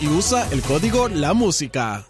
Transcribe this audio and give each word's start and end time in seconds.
Y 0.00 0.08
usa 0.08 0.46
el 0.52 0.60
código 0.62 1.08
La 1.08 1.32
Música. 1.32 2.04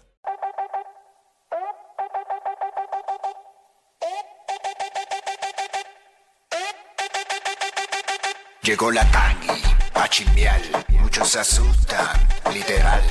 Llegó 8.61 8.91
la 8.91 9.09
tangi, 9.09 9.61
a 9.93 10.07
chimbiar, 10.09 10.59
muchos 10.99 11.29
se 11.29 11.39
asustan, 11.39 12.27
literal. 12.53 13.01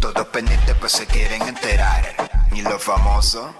Todos 0.00 0.26
pendientes 0.28 0.74
pues 0.80 0.92
se 0.92 1.06
quieren 1.06 1.42
enterar. 1.42 2.02
Y 2.52 2.62
los 2.62 2.82
famosos, 2.82 3.52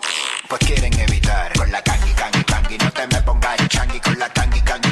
pues 0.49 0.61
quieren 0.67 0.99
evitar. 1.01 1.53
Con 1.53 1.71
la 1.71 1.83
tangi, 1.83 2.13
tangi, 2.15 2.43
tangi, 2.45 2.79
no 2.79 2.91
te 2.91 3.07
me 3.09 3.23
pongas 3.23 3.69
changi. 3.69 4.01
Con 4.01 4.19
la 4.19 4.29
tangi, 4.33 4.61
tangi. 4.63 4.90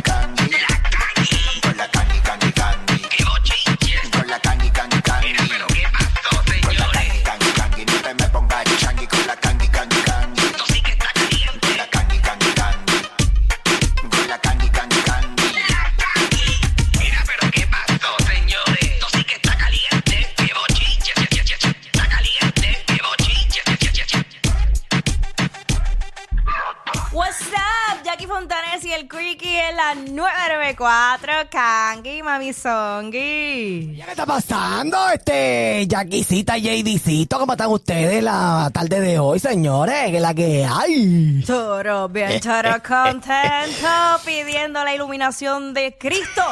994 30.76 31.48
Kangi 31.50 32.22
Mami 32.22 32.52
Songi. 32.52 33.94
¿Qué 33.96 34.04
está 34.10 34.26
pasando? 34.26 34.98
Este, 35.08 35.86
Jackicita 35.88 36.58
y 36.58 36.82
JDcito, 36.82 37.38
¿cómo 37.38 37.52
están 37.52 37.70
ustedes 37.70 38.22
la 38.22 38.70
tarde 38.72 39.00
de 39.00 39.18
hoy, 39.18 39.38
señores? 39.38 40.10
Que 40.10 40.20
la 40.20 40.34
que 40.34 40.66
hay. 40.66 41.42
Toro, 41.46 42.04
Eh, 42.06 42.08
bien, 42.12 42.40
toro 42.40 42.82
contento, 42.86 43.88
pidiendo 44.26 44.84
la 44.84 44.94
iluminación 44.94 45.72
de 45.72 45.96
Cristo 45.98 46.42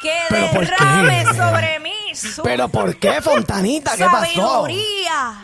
que 0.00 0.12
¿Pero 0.28 0.50
por 0.52 0.66
qué? 0.66 0.84
derrame 0.84 1.24
sobre 1.34 1.80
mí 1.80 2.14
su 2.14 2.42
¿Pero 2.42 2.68
por 2.68 2.96
qué, 2.96 3.20
Fontanita? 3.20 3.96
¿Qué 3.96 4.04
pasó? 4.04 4.24
sabiduría. 4.26 5.42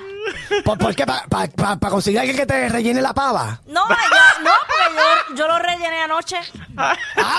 ¿Por, 0.65 0.79
por 0.79 0.95
qué? 0.95 1.05
¿Para 1.07 1.79
conseguir 1.91 2.19
alguien 2.21 2.37
que 2.37 2.47
te 2.47 2.69
rellene 2.69 3.01
la 3.03 3.13
pava? 3.15 3.61
No, 3.67 3.89
yo, 3.89 3.95
no, 4.43 4.51
porque 4.67 4.97
yo, 5.31 5.35
yo 5.37 5.49
lo 5.49 5.59
rellené 5.59 6.03
anoche. 6.03 6.37
Ah, 6.77 6.95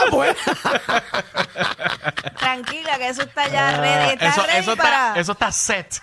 pues. 0.10 0.36
Tranquila, 2.38 2.98
que 2.98 3.10
eso 3.10 3.22
está 3.24 3.48
ya 3.48 3.78
ready. 3.78 4.14
Está 4.14 4.28
Eso, 4.30 4.44
ready 4.44 4.60
eso, 4.60 4.76
para... 4.76 5.08
está, 5.10 5.20
eso 5.20 5.32
está 5.34 5.52
set. 5.52 6.02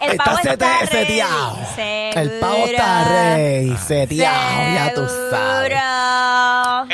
El 0.00 0.12
está 0.12 0.24
pavo 0.24 0.36
sete- 0.38 0.52
está 0.52 0.78
ready. 0.78 0.86
seteado. 0.88 1.58
El 1.76 2.30
pavo 2.40 2.56
está 2.66 3.04
rey, 3.04 3.76
seteado, 3.86 4.74
ya 4.74 4.94
tú 4.94 5.06
sabes. 5.30 5.72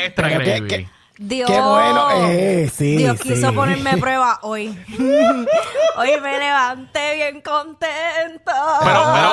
Extra 0.05 0.27
Pero 0.27 0.39
qué- 0.39 0.45
gravy. 0.45 0.67
qué- 0.67 0.89
Dios. 1.19 1.49
Qué 1.49 1.59
bueno, 1.59 2.09
eh, 2.11 2.71
sí, 2.71 2.97
Dios 2.97 3.17
sí. 3.19 3.29
quiso 3.29 3.51
ponerme 3.51 3.89
a 3.89 3.97
prueba 3.97 4.37
hoy. 4.43 4.67
hoy 5.95 6.21
me 6.21 6.37
levanté 6.37 7.15
bien 7.15 7.41
contento. 7.41 8.51
Pero, 8.81 8.83
pero 8.83 8.99
a 8.99 9.26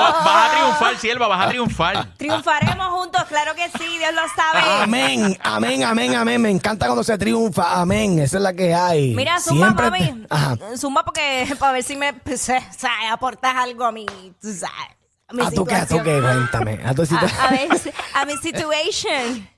triunfar, 0.78 0.98
sierva, 1.00 1.26
vas 1.28 1.46
a 1.46 1.48
triunfar. 1.48 2.08
Triunfaremos 2.16 2.86
juntos, 2.88 3.24
claro 3.28 3.54
que 3.54 3.68
sí, 3.78 3.98
Dios 3.98 4.12
lo 4.14 4.22
sabe. 4.34 4.82
Amén, 4.82 5.38
amén, 5.42 5.84
amén, 5.84 6.14
amén. 6.14 6.40
Me 6.42 6.50
encanta 6.50 6.86
cuando 6.86 7.04
se 7.04 7.16
triunfa. 7.18 7.80
Amén. 7.80 8.18
Esa 8.18 8.36
es 8.38 8.42
la 8.42 8.52
que 8.52 8.74
hay. 8.74 9.14
Mira, 9.14 9.40
zumba, 9.40 9.66
Siempre- 9.66 9.90
mami. 9.90 10.26
Ajá. 10.30 10.56
Zumba 10.76 11.04
porque 11.04 11.54
para 11.58 11.72
ver 11.72 11.82
si 11.82 11.96
me 11.96 12.12
pues, 12.14 12.40
sabes, 12.42 12.64
aportas 13.10 13.54
algo 13.56 13.84
a 13.84 13.92
mi, 13.92 14.06
tú 14.40 14.52
sabes, 14.52 14.96
a 15.28 15.32
mi 15.34 15.42
¿A 15.42 15.50
tú 15.50 15.64
qué? 15.64 15.74
¿A 15.74 15.86
tú 15.86 15.96
situación. 15.96 16.04
qué? 16.04 16.20
Cuéntame. 16.22 16.80
¿A 16.84 16.94
tu 16.94 17.02
A, 17.02 17.06
situación? 17.06 17.40
a 17.40 17.50
ver, 17.50 17.68
a 18.14 18.24
mi 18.24 18.36
situation. 18.36 19.48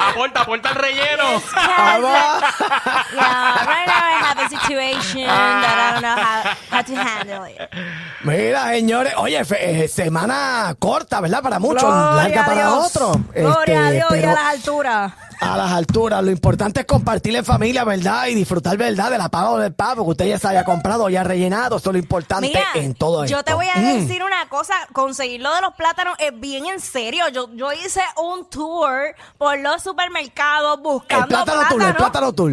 Aporta, 0.00 0.40
aporta 0.42 0.68
el 0.70 0.74
relleno. 0.76 1.24
Vamos. 1.54 2.10
Yeah, 3.12 3.66
right 3.66 3.86
now 3.86 4.04
I 4.04 4.18
have 4.22 4.38
a 4.38 4.48
situation 4.48 5.26
that 5.26 5.76
I 5.78 5.92
don't 5.92 6.02
know 6.02 6.16
how, 6.16 6.42
how 6.70 6.82
to 6.82 6.94
handle 6.96 7.44
it. 7.44 7.60
Mira, 8.22 8.68
señores, 8.70 9.14
oye, 9.16 9.44
fe- 9.44 9.84
eh, 9.84 9.88
semana 9.88 10.74
corta, 10.78 11.20
¿verdad? 11.20 11.42
Para 11.42 11.58
muchos, 11.58 11.82
Gloria 11.82 12.12
larga 12.22 12.42
a 12.42 12.46
para 12.46 12.66
Dios. 12.66 12.86
otros. 12.96 13.16
Gloria 13.34 13.78
a 13.80 13.84
Este, 13.86 13.94
Dios 13.96 14.08
y 14.10 14.14
pero 14.14 14.30
a 14.30 14.34
las 14.34 14.44
alturas. 14.44 15.12
A 15.46 15.56
las 15.56 15.72
alturas, 15.72 16.22
lo 16.24 16.30
importante 16.30 16.80
es 16.80 16.86
compartir 16.86 17.34
en 17.36 17.44
familia, 17.44 17.84
¿verdad? 17.84 18.26
Y 18.28 18.34
disfrutar, 18.34 18.76
¿verdad? 18.76 19.10
De 19.10 19.18
la 19.18 19.28
paga 19.28 19.50
o 19.50 19.58
del 19.58 19.74
pavo 19.74 20.04
que 20.04 20.10
usted 20.10 20.26
ya 20.26 20.38
se 20.38 20.48
haya 20.48 20.64
comprado 20.64 21.08
ya 21.08 21.22
rellenado. 21.24 21.76
Eso 21.76 21.90
es 21.90 21.94
lo 21.94 21.98
importante 21.98 22.48
Mira, 22.48 22.64
en 22.74 22.94
todo 22.94 23.24
esto. 23.24 23.36
yo 23.36 23.42
te 23.44 23.54
voy 23.54 23.66
a 23.68 23.78
Mm. 23.78 24.00
decir 24.06 24.22
una 24.22 24.48
cosa, 24.48 24.74
conseguir 24.92 25.40
lo 25.40 25.54
de 25.54 25.60
los 25.60 25.74
plátanos 25.74 26.14
es 26.18 26.38
bien 26.38 26.66
en 26.66 26.80
serio. 26.80 27.28
Yo, 27.28 27.48
yo 27.54 27.72
hice 27.72 28.00
un 28.22 28.48
tour 28.48 29.14
por 29.38 29.58
los 29.58 29.82
supermercados 29.82 30.80
buscando 30.80 31.24
El 31.24 31.28
plátano 31.28 31.68
tour, 31.68 31.82
el 31.82 31.94
plátano 31.94 32.32
tour. 32.32 32.50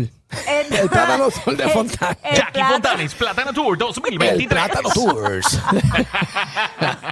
El, 0.47 0.73
El 0.73 0.89
plátano 0.89 1.27
tour 1.45 1.57
de 1.57 1.67
Fontana. 1.69 2.17
el 2.23 2.35
Jackie 2.37 2.51
plátano- 2.59 2.71
Fontanes, 2.73 3.15
Plátano 3.15 3.53
Tour 3.53 3.73
El 3.73 3.79
2023. 3.79 4.47
plátano 4.47 4.89
tours. 4.93 5.59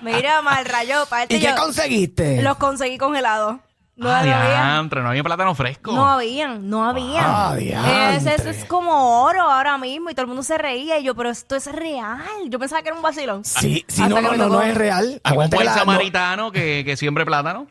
Mira, 0.03 0.41
mal 0.41 0.65
rayo. 0.65 1.05
¿Y 1.27 1.39
qué 1.39 1.47
yo- 1.49 1.55
conseguiste? 1.55 2.41
Los 2.41 2.57
conseguí 2.57 2.97
congelados. 2.97 3.57
No, 3.99 4.09
Ah, 4.09 4.23
diantre, 4.23 5.01
no 5.03 5.09
había 5.09 5.23
plátano 5.23 5.53
fresco. 5.55 5.91
No 5.91 6.07
habían, 6.07 6.69
no 6.69 6.85
habían. 6.87 7.23
Ah, 7.27 7.53
Ese- 7.55 7.65
diantre. 7.65 8.33
eso 8.35 8.49
es 8.49 8.65
como 8.65 9.23
oro 9.23 9.41
ahora 9.41 9.77
mismo 9.77 10.09
y 10.09 10.13
todo 10.13 10.21
el 10.23 10.27
mundo 10.27 10.41
se 10.43 10.57
reía 10.57 10.97
y 10.99 11.03
yo, 11.03 11.15
pero 11.15 11.29
esto 11.29 11.55
es 11.55 11.71
real. 11.71 12.19
Yo 12.47 12.59
pensaba 12.59 12.81
que 12.81 12.89
era 12.89 12.95
un 12.95 13.03
vacilón. 13.03 13.43
Sí, 13.43 13.83
sí, 13.87 14.01
Hasta 14.01 14.21
no, 14.21 14.21
no, 14.21 14.35
no, 14.37 14.47
no 14.47 14.61
es 14.61 14.75
real. 14.75 15.19
Aguanta 15.23 15.63
no- 15.63 15.73
samaritano 15.73 16.51
que, 16.51 16.83
que 16.85 16.95
siembre 16.97 17.25
plátano. 17.25 17.67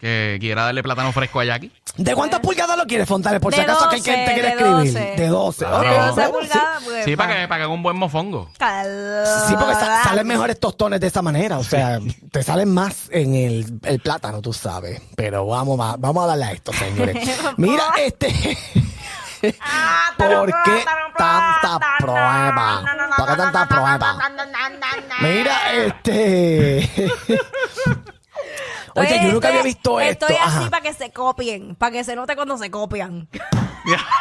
Que 0.00 0.38
quiera 0.40 0.64
darle 0.64 0.82
plátano 0.82 1.12
fresco 1.12 1.40
a 1.40 1.44
Jackie. 1.44 1.70
¿De 1.96 2.14
cuántas 2.14 2.40
pulgadas 2.40 2.76
lo 2.78 2.86
quieres, 2.86 3.06
Fontales? 3.06 3.38
Por 3.40 3.52
si 3.52 3.58
De 3.60 3.64
acaso 3.64 3.88
que 3.90 3.96
hay 3.96 4.02
quien 4.02 4.20
12, 4.20 4.26
te 4.28 4.32
quiere 4.32 4.48
de 4.48 4.54
escribir. 4.54 4.92
12. 4.94 5.14
De 5.22 5.28
12. 5.28 5.58
Claro. 5.66 5.76
Ok, 5.78 5.84
De 5.84 5.96
12 5.98 6.12
bueno, 6.14 6.26
sí. 6.40 6.48
pulgadas, 6.52 6.82
pues, 6.84 7.04
Sí, 7.04 7.16
para 7.16 7.28
pa- 7.28 7.34
que, 7.36 7.48
para 7.48 7.58
que 7.58 7.62
haga 7.64 7.72
un 7.74 7.82
buen 7.82 7.96
mofongo. 7.98 8.50
Sí, 8.54 9.54
porque 9.58 9.74
sa- 9.74 10.02
salen 10.04 10.26
mejores 10.26 10.58
tostones 10.58 11.00
de 11.00 11.06
esa 11.08 11.20
manera. 11.20 11.58
O 11.58 11.64
sea, 11.64 11.98
te 12.32 12.42
salen 12.42 12.72
más 12.72 13.08
en 13.10 13.34
el, 13.34 13.78
el 13.82 14.00
plátano, 14.00 14.40
tú 14.40 14.52
sabes. 14.54 15.02
Pero 15.16 15.46
vamos 15.46 15.78
a, 15.80 15.96
vamos 15.98 16.24
a 16.24 16.26
darle 16.28 16.44
a 16.46 16.52
esto, 16.52 16.72
señores. 16.72 17.16
Mira, 17.58 17.82
este. 17.98 18.56
Ah, 19.60 20.12
¿Por 20.16 20.46
qué 20.64 20.84
tanta 21.16 21.80
prueba? 21.98 22.84
¿Por 23.16 23.26
qué 23.30 23.36
tanta 23.36 23.68
prueba? 23.68 24.18
Mira, 25.20 25.72
este. 25.74 26.90
Oye, 29.00 29.20
yo 29.22 29.32
nunca 29.32 29.48
había 29.48 29.62
visto 29.62 30.00
esto. 30.00 30.26
Estoy 30.26 30.36
así 30.44 30.58
Ajá. 30.58 30.70
para 30.70 30.82
que 30.82 30.92
se 30.94 31.10
copien, 31.10 31.74
para 31.74 31.92
que 31.92 32.04
se 32.04 32.14
note 32.16 32.34
cuando 32.36 32.56
se 32.58 32.70
copian. 32.70 33.28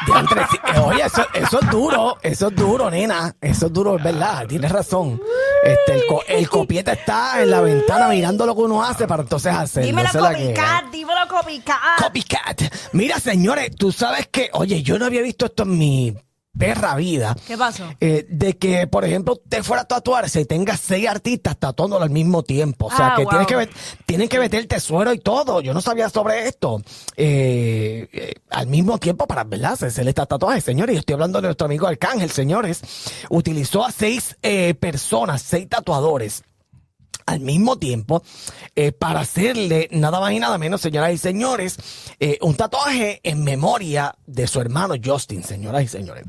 Diantre, 0.08 0.42
sí. 0.52 0.58
Eh, 0.76 0.80
Oye, 0.80 1.04
eso, 1.06 1.26
eso 1.34 1.60
es 1.62 1.70
duro, 1.70 2.18
eso 2.22 2.48
es 2.48 2.56
duro, 2.56 2.90
nena. 2.90 3.36
Eso 3.42 3.66
es 3.68 3.74
duro, 3.74 3.98
es 3.98 4.04
verdad, 4.04 4.46
tienes 4.48 4.72
razón. 4.72 5.22
Este, 5.64 5.94
el, 5.96 6.06
co- 6.08 6.24
el 6.28 6.50
copieta 6.50 6.94
está 6.94 7.42
en 7.42 7.50
la 7.52 7.62
ventana 7.62 8.08
mirando 8.08 8.46
lo 8.46 8.56
que 8.56 8.62
uno 8.62 8.82
hace 8.84 9.06
para 9.08 9.24
entonces 9.24 9.54
hacerlo. 9.54 9.88
Dímelo 9.88 10.08
Esa 10.10 10.18
es 10.20 10.24
la 10.24 10.30
que- 10.36 10.44
copycat, 10.46 10.86
dímelo 10.92 11.28
copycat. 11.28 11.78
Copycat. 12.02 12.62
Mira, 12.94 13.20
señores, 13.20 13.76
tú 13.76 13.92
sabes 13.92 14.28
que, 14.28 14.50
oye, 14.54 14.82
yo 14.82 14.98
no 14.98 15.06
había 15.06 15.22
visto 15.22 15.46
esto 15.46 15.64
en 15.64 15.78
mi 15.78 16.16
perra 16.58 16.96
vida. 16.96 17.36
¿Qué 17.48 17.58
pasó? 17.58 17.86
Eh, 18.00 18.26
de 18.30 18.58
que, 18.58 18.88
por 18.88 19.06
ejemplo, 19.06 19.34
usted 19.34 19.64
fuera 19.64 19.84
a 19.84 19.86
tatuarse 19.86 20.42
y 20.42 20.46
tenga 20.46 20.76
seis 20.78 21.08
artistas 21.08 21.58
tatuándolo 21.58 22.04
al 22.04 22.10
mismo 22.10 22.44
tiempo. 22.44 22.88
O 22.88 22.92
sea, 22.92 23.14
Ah, 23.14 23.16
que, 23.16 23.24
wow. 23.24 23.46
tienes 23.46 23.48
que 23.48 23.70
tienen 24.06 24.30
que 24.30 24.40
meterte 24.40 24.80
suero 24.80 25.14
y 25.14 25.20
todo. 25.20 25.62
Yo 25.62 25.74
no 25.74 25.82
sabía 25.82 26.10
sobre 26.10 26.48
esto. 26.48 26.82
Eh, 27.16 28.08
eh, 28.12 28.34
al 28.50 28.68
mismo 28.68 28.98
tiempo, 28.98 29.26
para 29.28 29.44
verdad, 29.44 29.74
hacerle 29.74 30.10
esta 30.12 30.26
tatuaje, 30.26 30.62
señores. 30.62 30.96
Yo 30.96 31.00
estoy 31.00 31.14
hablando 31.14 31.40
de 31.42 31.48
nuestro 31.48 31.66
amigo 31.66 31.88
Arcángel, 31.88 32.30
señores. 32.32 32.82
Utilizó 33.30 33.86
a 33.86 33.92
seis 33.92 34.36
personas, 34.80 35.42
seis 35.42 35.68
tatuadores 35.70 36.44
al 37.30 37.40
mismo 37.40 37.78
tiempo 37.78 38.24
eh, 38.76 38.92
para 38.92 39.22
hacerle 39.22 39.88
nada 39.92 40.20
más 40.20 40.32
y 40.32 40.40
nada 40.40 40.58
menos, 40.58 40.82
señoras 40.82 41.12
y 41.14 41.18
señores, 41.18 41.78
eh, 42.20 42.38
un 42.42 42.56
tatuaje 42.56 43.20
en 43.24 43.44
memoria 43.44 44.16
de 44.26 44.48
su 44.48 44.60
hermano 44.62 44.96
Justin, 45.04 45.44
señoras 45.44 45.84
y 45.84 45.88
señores. 45.88 46.24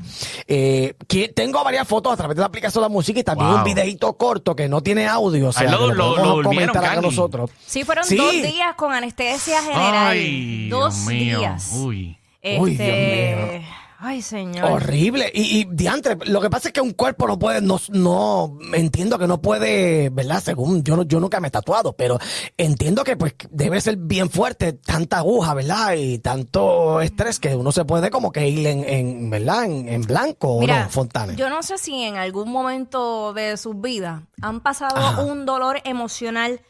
Eh, 0.47 0.95
que 1.07 1.27
tengo 1.29 1.63
varias 1.63 1.87
fotos 1.87 2.13
a 2.13 2.17
través 2.17 2.35
de 2.35 2.41
la 2.41 2.47
aplicación 2.47 2.81
de 2.81 2.89
la 2.89 2.93
música 2.93 3.19
y 3.19 3.23
también 3.23 3.49
Wow. 3.49 3.57
un 3.59 3.63
videito 3.63 4.13
corto 4.17 4.55
que 4.55 4.67
no 4.69 4.81
tiene 4.81 5.07
audio, 5.07 5.49
o 5.49 5.51
sea, 5.51 5.69
lo- 5.71 5.89
que 5.89 5.93
lo- 5.95 6.05
podemos 6.09 6.27
lo 6.27 6.35
durmieron, 6.35 6.43
comentar 6.69 6.83
acá 6.85 6.93
Candy. 6.95 7.07
nosotros. 7.09 7.49
Sí, 7.65 7.83
fueron 7.83 8.05
Sí. 8.05 8.15
dos 8.17 8.31
días 8.31 8.75
con 8.75 8.93
anestesia 8.93 9.61
general. 9.61 10.07
Ay, 10.07 10.69
dos 10.69 10.93
Dios 10.95 11.05
mío. 11.07 11.39
días. 11.39 11.71
Uy. 11.73 12.17
Uy, 12.59 12.71
Dios 12.75 12.81
Este, 12.89 13.65
Ay, 14.03 14.23
señor. 14.23 14.65
Horrible. 14.71 15.31
Y, 15.31 15.59
y 15.59 15.65
diantre, 15.65 16.17
lo 16.25 16.41
que 16.41 16.49
pasa 16.49 16.69
es 16.69 16.73
que 16.73 16.81
un 16.81 16.93
cuerpo 16.93 17.27
no 17.27 17.37
puede, 17.37 17.61
no, 17.61 17.79
no, 17.89 18.57
entiendo 18.73 19.19
que 19.19 19.27
no 19.27 19.39
puede, 19.39 20.09
¿verdad? 20.09 20.41
Según 20.43 20.83
yo, 20.83 20.95
no- 20.95 21.03
yo 21.03 21.19
nunca 21.19 21.39
me 21.39 21.49
he 21.49 21.51
tatuado, 21.51 21.93
pero 21.93 22.17
entiendo 22.57 23.03
que 23.03 23.15
pues 23.15 23.35
debe 23.51 23.79
ser 23.79 23.97
bien 23.97 24.31
fuerte 24.31 24.73
tanta 24.73 25.19
aguja, 25.19 25.53
¿verdad? 25.53 25.93
Y 25.93 26.17
tanto 26.17 26.99
estrés 26.99 27.39
que 27.39 27.55
uno 27.55 27.71
se 27.71 27.85
puede 27.85 28.09
como 28.09 28.31
que 28.31 28.47
ir 28.49 28.65
en, 28.65 28.83
en 28.89 29.29
¿verdad? 29.29 29.65
En, 29.65 29.87
en 29.87 30.01
blanco 30.01 30.47
o 30.55 30.65
no, 30.65 30.89
Fontane. 30.89 31.35
yo 31.35 31.49
no 31.51 31.61
sé 31.61 31.77
si 31.77 32.01
en 32.03 32.17
algún 32.17 32.51
momento 32.51 33.33
de 33.33 33.55
sus 33.57 33.79
vidas 33.79 34.23
han 34.41 34.61
pasado 34.61 34.95
Ajá. 34.97 35.21
un 35.21 35.45
dolor 35.45 35.79
emocional 35.83 36.61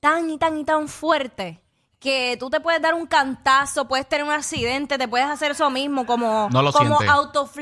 tan 0.00 0.28
y 0.30 0.36
tan 0.36 0.58
y 0.58 0.64
tan 0.64 0.88
fuerte 0.88 1.61
que 2.02 2.36
tú 2.40 2.50
te 2.50 2.58
puedes 2.60 2.82
dar 2.82 2.94
un 2.94 3.06
cantazo, 3.06 3.86
puedes 3.86 4.08
tener 4.08 4.24
un 4.26 4.32
accidente, 4.32 4.98
te 4.98 5.06
puedes 5.08 5.28
hacer 5.28 5.52
eso 5.52 5.70
mismo, 5.70 6.04
como, 6.04 6.48
No 6.50 6.60
lo 6.62 6.72
como 6.72 6.98
siente. 6.98 7.12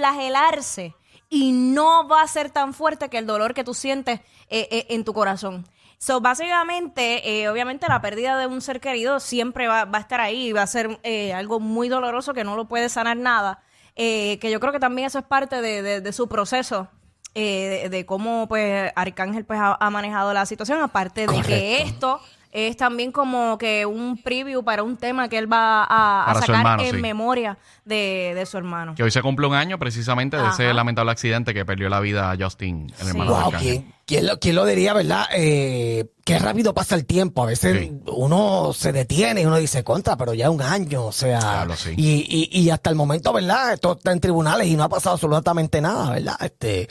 autoflagelarse. 0.04 0.94
Y 1.28 1.52
no 1.52 2.08
va 2.08 2.22
a 2.22 2.26
ser 2.28 2.50
tan 2.50 2.74
fuerte 2.74 3.08
que 3.08 3.18
el 3.18 3.26
dolor 3.26 3.54
que 3.54 3.62
tú 3.62 3.72
sientes 3.74 4.20
eh, 4.48 4.66
eh, 4.70 4.86
en 4.90 5.04
tu 5.04 5.12
corazón. 5.12 5.66
So, 5.98 6.20
básicamente, 6.20 7.42
eh, 7.42 7.48
obviamente 7.48 7.86
la 7.88 8.00
pérdida 8.00 8.36
de 8.38 8.46
un 8.46 8.60
ser 8.62 8.80
querido 8.80 9.20
siempre 9.20 9.68
va, 9.68 9.84
va 9.84 9.98
a 9.98 10.00
estar 10.00 10.20
ahí 10.20 10.48
y 10.48 10.52
va 10.52 10.62
a 10.62 10.66
ser 10.66 10.98
algo 11.34 11.60
muy 11.60 11.88
doloroso 11.88 12.32
que 12.34 12.42
no 12.42 12.56
lo 12.56 12.66
puede 12.66 12.88
sanar 12.88 13.16
nada. 13.16 13.62
Que 13.94 14.38
yo 14.50 14.58
creo 14.60 14.72
que 14.72 14.80
también 14.80 15.06
eso 15.06 15.18
es 15.18 15.24
parte 15.26 15.60
de, 15.60 15.82
de- 15.82 16.00
de 16.00 16.12
su 16.12 16.26
proceso. 16.26 16.88
de, 17.34 17.88
de 17.90 18.06
cómo 18.06 18.48
pues 18.48 18.90
Arcángel 18.96 19.44
pues 19.44 19.60
ha, 19.60 19.76
ha 19.78 19.90
manejado 19.90 20.32
la 20.32 20.46
situación 20.46 20.80
aparte 20.82 21.26
de 21.26 21.42
que 21.42 21.82
esto 21.82 22.18
es 22.52 22.76
también 22.76 23.12
como 23.12 23.56
que 23.58 23.86
un 23.86 24.16
preview 24.20 24.64
para 24.64 24.82
un 24.82 24.96
tema 24.96 25.28
que 25.28 25.38
él 25.38 25.50
va 25.52 25.84
a, 25.84 26.30
a 26.30 26.34
sacar 26.34 26.56
hermano, 26.56 26.82
en 26.82 26.96
sí. 26.96 27.00
memoria 27.00 27.58
de, 27.84 28.32
de 28.34 28.46
su 28.46 28.56
hermano. 28.58 28.94
Que 28.96 29.02
hoy 29.04 29.10
se 29.12 29.22
cumple 29.22 29.46
un 29.46 29.54
año 29.54 29.78
precisamente 29.78 30.36
de 30.36 30.48
ese 30.48 30.64
Ajá. 30.64 30.74
lamentable 30.74 31.12
accidente 31.12 31.54
que 31.54 31.64
perdió 31.64 31.88
la 31.88 32.00
vida 32.00 32.30
a 32.32 32.36
Justin, 32.36 32.86
el 32.98 33.04
Sí. 33.04 33.08
hermano 33.10 33.34
de 33.36 33.42
Wow. 33.42 33.52
¿quién, 33.60 33.94
quién 34.04 34.26
lo, 34.26 34.38
quién 34.40 34.56
lo 34.56 34.64
diría, 34.66 34.92
verdad? 34.94 35.26
Eh, 35.32 36.06
qué 36.24 36.38
rápido 36.40 36.74
pasa 36.74 36.96
el 36.96 37.06
tiempo. 37.06 37.42
A 37.44 37.46
veces 37.46 37.78
Sí. 37.82 37.92
uno 38.06 38.72
se 38.72 38.92
detiene 38.92 39.42
y 39.42 39.46
uno 39.46 39.56
dice, 39.56 39.84
contra, 39.84 40.16
pero 40.16 40.34
ya 40.34 40.50
un 40.50 40.60
año, 40.62 41.04
o 41.06 41.12
sea. 41.12 41.68
Sí. 41.76 41.94
y, 41.96 42.48
y, 42.52 42.60
y 42.62 42.70
hasta 42.70 42.90
el 42.90 42.96
momento, 42.96 43.32
¿verdad? 43.32 43.74
Esto 43.74 43.92
está 43.92 44.10
en 44.10 44.18
tribunales 44.20 44.66
y 44.66 44.74
no 44.76 44.82
ha 44.82 44.88
pasado 44.88 45.14
absolutamente 45.14 45.80
nada, 45.80 46.10
¿verdad? 46.10 46.36
Este, 46.40 46.88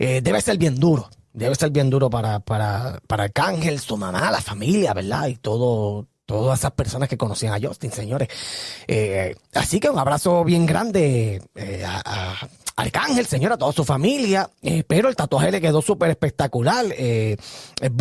eh, 0.00 0.20
debe 0.20 0.40
ser 0.40 0.58
bien 0.58 0.74
duro. 0.80 1.08
Debe 1.32 1.54
ser 1.54 1.70
bien 1.70 1.90
duro 1.90 2.10
para, 2.10 2.40
para, 2.40 3.00
para 3.06 3.24
Arcángel, 3.24 3.78
su 3.78 3.96
mamá, 3.96 4.30
la 4.30 4.40
familia, 4.40 4.92
¿verdad? 4.94 5.28
Y 5.28 5.36
todo, 5.36 6.06
todas 6.26 6.58
esas 6.58 6.72
personas 6.72 7.08
que 7.08 7.16
conocían 7.16 7.54
a 7.54 7.66
Justin, 7.66 7.92
señores. 7.92 8.28
Eh, 8.88 9.34
así 9.54 9.78
que 9.78 9.90
un 9.90 9.98
abrazo 9.98 10.44
bien 10.44 10.66
grande 10.66 11.42
eh, 11.54 11.84
a 11.86 12.36
Arcángel, 12.80 13.26
señor, 13.26 13.52
a 13.52 13.58
toda 13.58 13.72
su 13.72 13.84
familia. 13.84 14.48
Eh, 14.62 14.84
pero 14.86 15.08
el 15.08 15.16
tatuaje 15.16 15.50
le 15.50 15.60
quedó 15.60 15.82
súper 15.82 16.10
espectacular. 16.10 16.86
eh, 16.90 17.36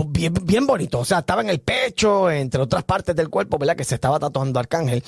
bien, 0.09 0.33
bien 0.43 0.65
bonito. 0.65 0.99
O 0.99 1.05
sea, 1.05 1.19
estaba 1.19 1.41
en 1.41 1.49
el 1.49 1.59
pecho, 1.59 2.31
entre 2.31 2.61
otras 2.61 2.83
partes 2.85 3.15
del 3.15 3.29
cuerpo, 3.29 3.57
¿verdad? 3.57 3.75
Que 3.75 3.83
se 3.83 3.95
estaba 3.95 4.19
tatuando 4.19 4.59
Arcángel. 4.59 5.03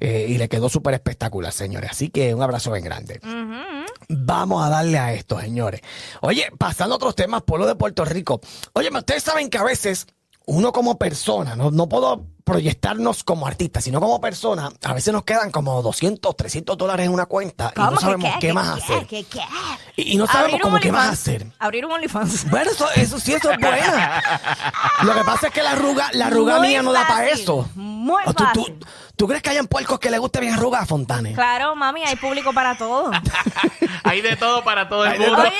eh, 0.00 0.26
y 0.28 0.36
le 0.38 0.48
quedó 0.48 0.68
súper 0.68 0.94
espectacular, 0.94 1.52
señores. 1.52 1.90
Así 1.90 2.10
que 2.10 2.34
un 2.34 2.42
abrazo 2.42 2.70
bien 2.72 2.84
grande. 2.84 3.20
Vamos 4.08 4.62
a 4.64 4.68
darle 4.68 4.98
a 4.98 5.12
esto, 5.14 5.40
señores. 5.40 5.80
Oye, 6.20 6.48
pasando 6.58 6.94
a 6.94 6.96
otros 6.96 7.14
temas, 7.14 7.42
pueblo 7.42 7.66
de 7.66 7.74
Puerto 7.76 8.04
Rico. 8.04 8.40
Oye, 8.74 8.90
ustedes 8.92 9.22
saben 9.22 9.48
que 9.48 9.58
a 9.58 9.64
veces 9.64 10.06
uno 10.46 10.72
como 10.72 10.98
persona, 10.98 11.56
no, 11.56 11.70
no 11.70 11.88
puedo 11.88 12.26
proyectarnos 12.44 13.24
como 13.24 13.46
artistas, 13.46 13.82
sino 13.84 14.00
como 14.00 14.20
persona, 14.20 14.70
a 14.84 14.92
veces 14.92 15.12
nos 15.14 15.24
quedan 15.24 15.50
como 15.50 15.80
200, 15.82 16.36
300 16.36 16.76
dólares 16.76 17.06
en 17.06 17.12
una 17.12 17.24
cuenta 17.26 17.70
y 17.72 17.74
¿Cómo 17.76 17.90
no 17.92 18.00
sabemos 18.00 18.32
qué, 18.34 18.38
qué? 18.48 18.52
más 18.52 18.74
¿Qué 18.76 18.82
hacer. 18.94 19.06
qué? 19.06 19.24
¿Qué? 19.24 19.40
Y, 19.96 20.12
y 20.12 20.16
no 20.16 20.26
sabemos 20.26 20.60
como 20.60 20.78
qué 20.78 20.92
más 20.92 21.08
hacer. 21.10 21.46
Abrir 21.58 21.86
un 21.86 21.92
OnlyFans. 21.92 22.50
Bueno, 22.50 22.70
eso, 22.70 22.86
eso 22.96 23.18
sí, 23.18 23.32
eso 23.32 23.50
es 23.50 23.58
buena. 23.58 24.22
Lo 25.02 25.14
que 25.14 25.24
pasa 25.24 25.46
es 25.48 25.52
que 25.54 25.62
la 25.62 25.72
arruga, 25.72 26.10
la 26.12 26.26
arruga 26.26 26.60
mía 26.60 26.82
no 26.82 26.92
da 26.92 27.06
para 27.08 27.28
eso. 27.28 27.66
muy 27.74 28.22
¿O 28.26 28.34
tú, 28.34 28.44
tú- 28.52 28.60
fácil. 28.60 28.86
Tú 29.16 29.26
crees 29.28 29.42
que 29.42 29.50
hayan 29.50 29.66
puercos 29.66 29.98
que 30.00 30.10
le 30.10 30.18
guste 30.18 30.40
bien 30.40 30.54
arruga, 30.54 30.84
Fontane? 30.86 31.32
Claro, 31.34 31.74
mami, 31.76 32.02
hay 32.04 32.16
público 32.16 32.52
para 32.52 32.76
todo. 32.76 33.10
Hay 34.06 34.20
de 34.20 34.36
todo 34.36 34.62
para 34.64 34.86
todo 34.88 35.06
el 35.06 35.18
mundo. 35.18 35.40
Oye, 35.40 35.50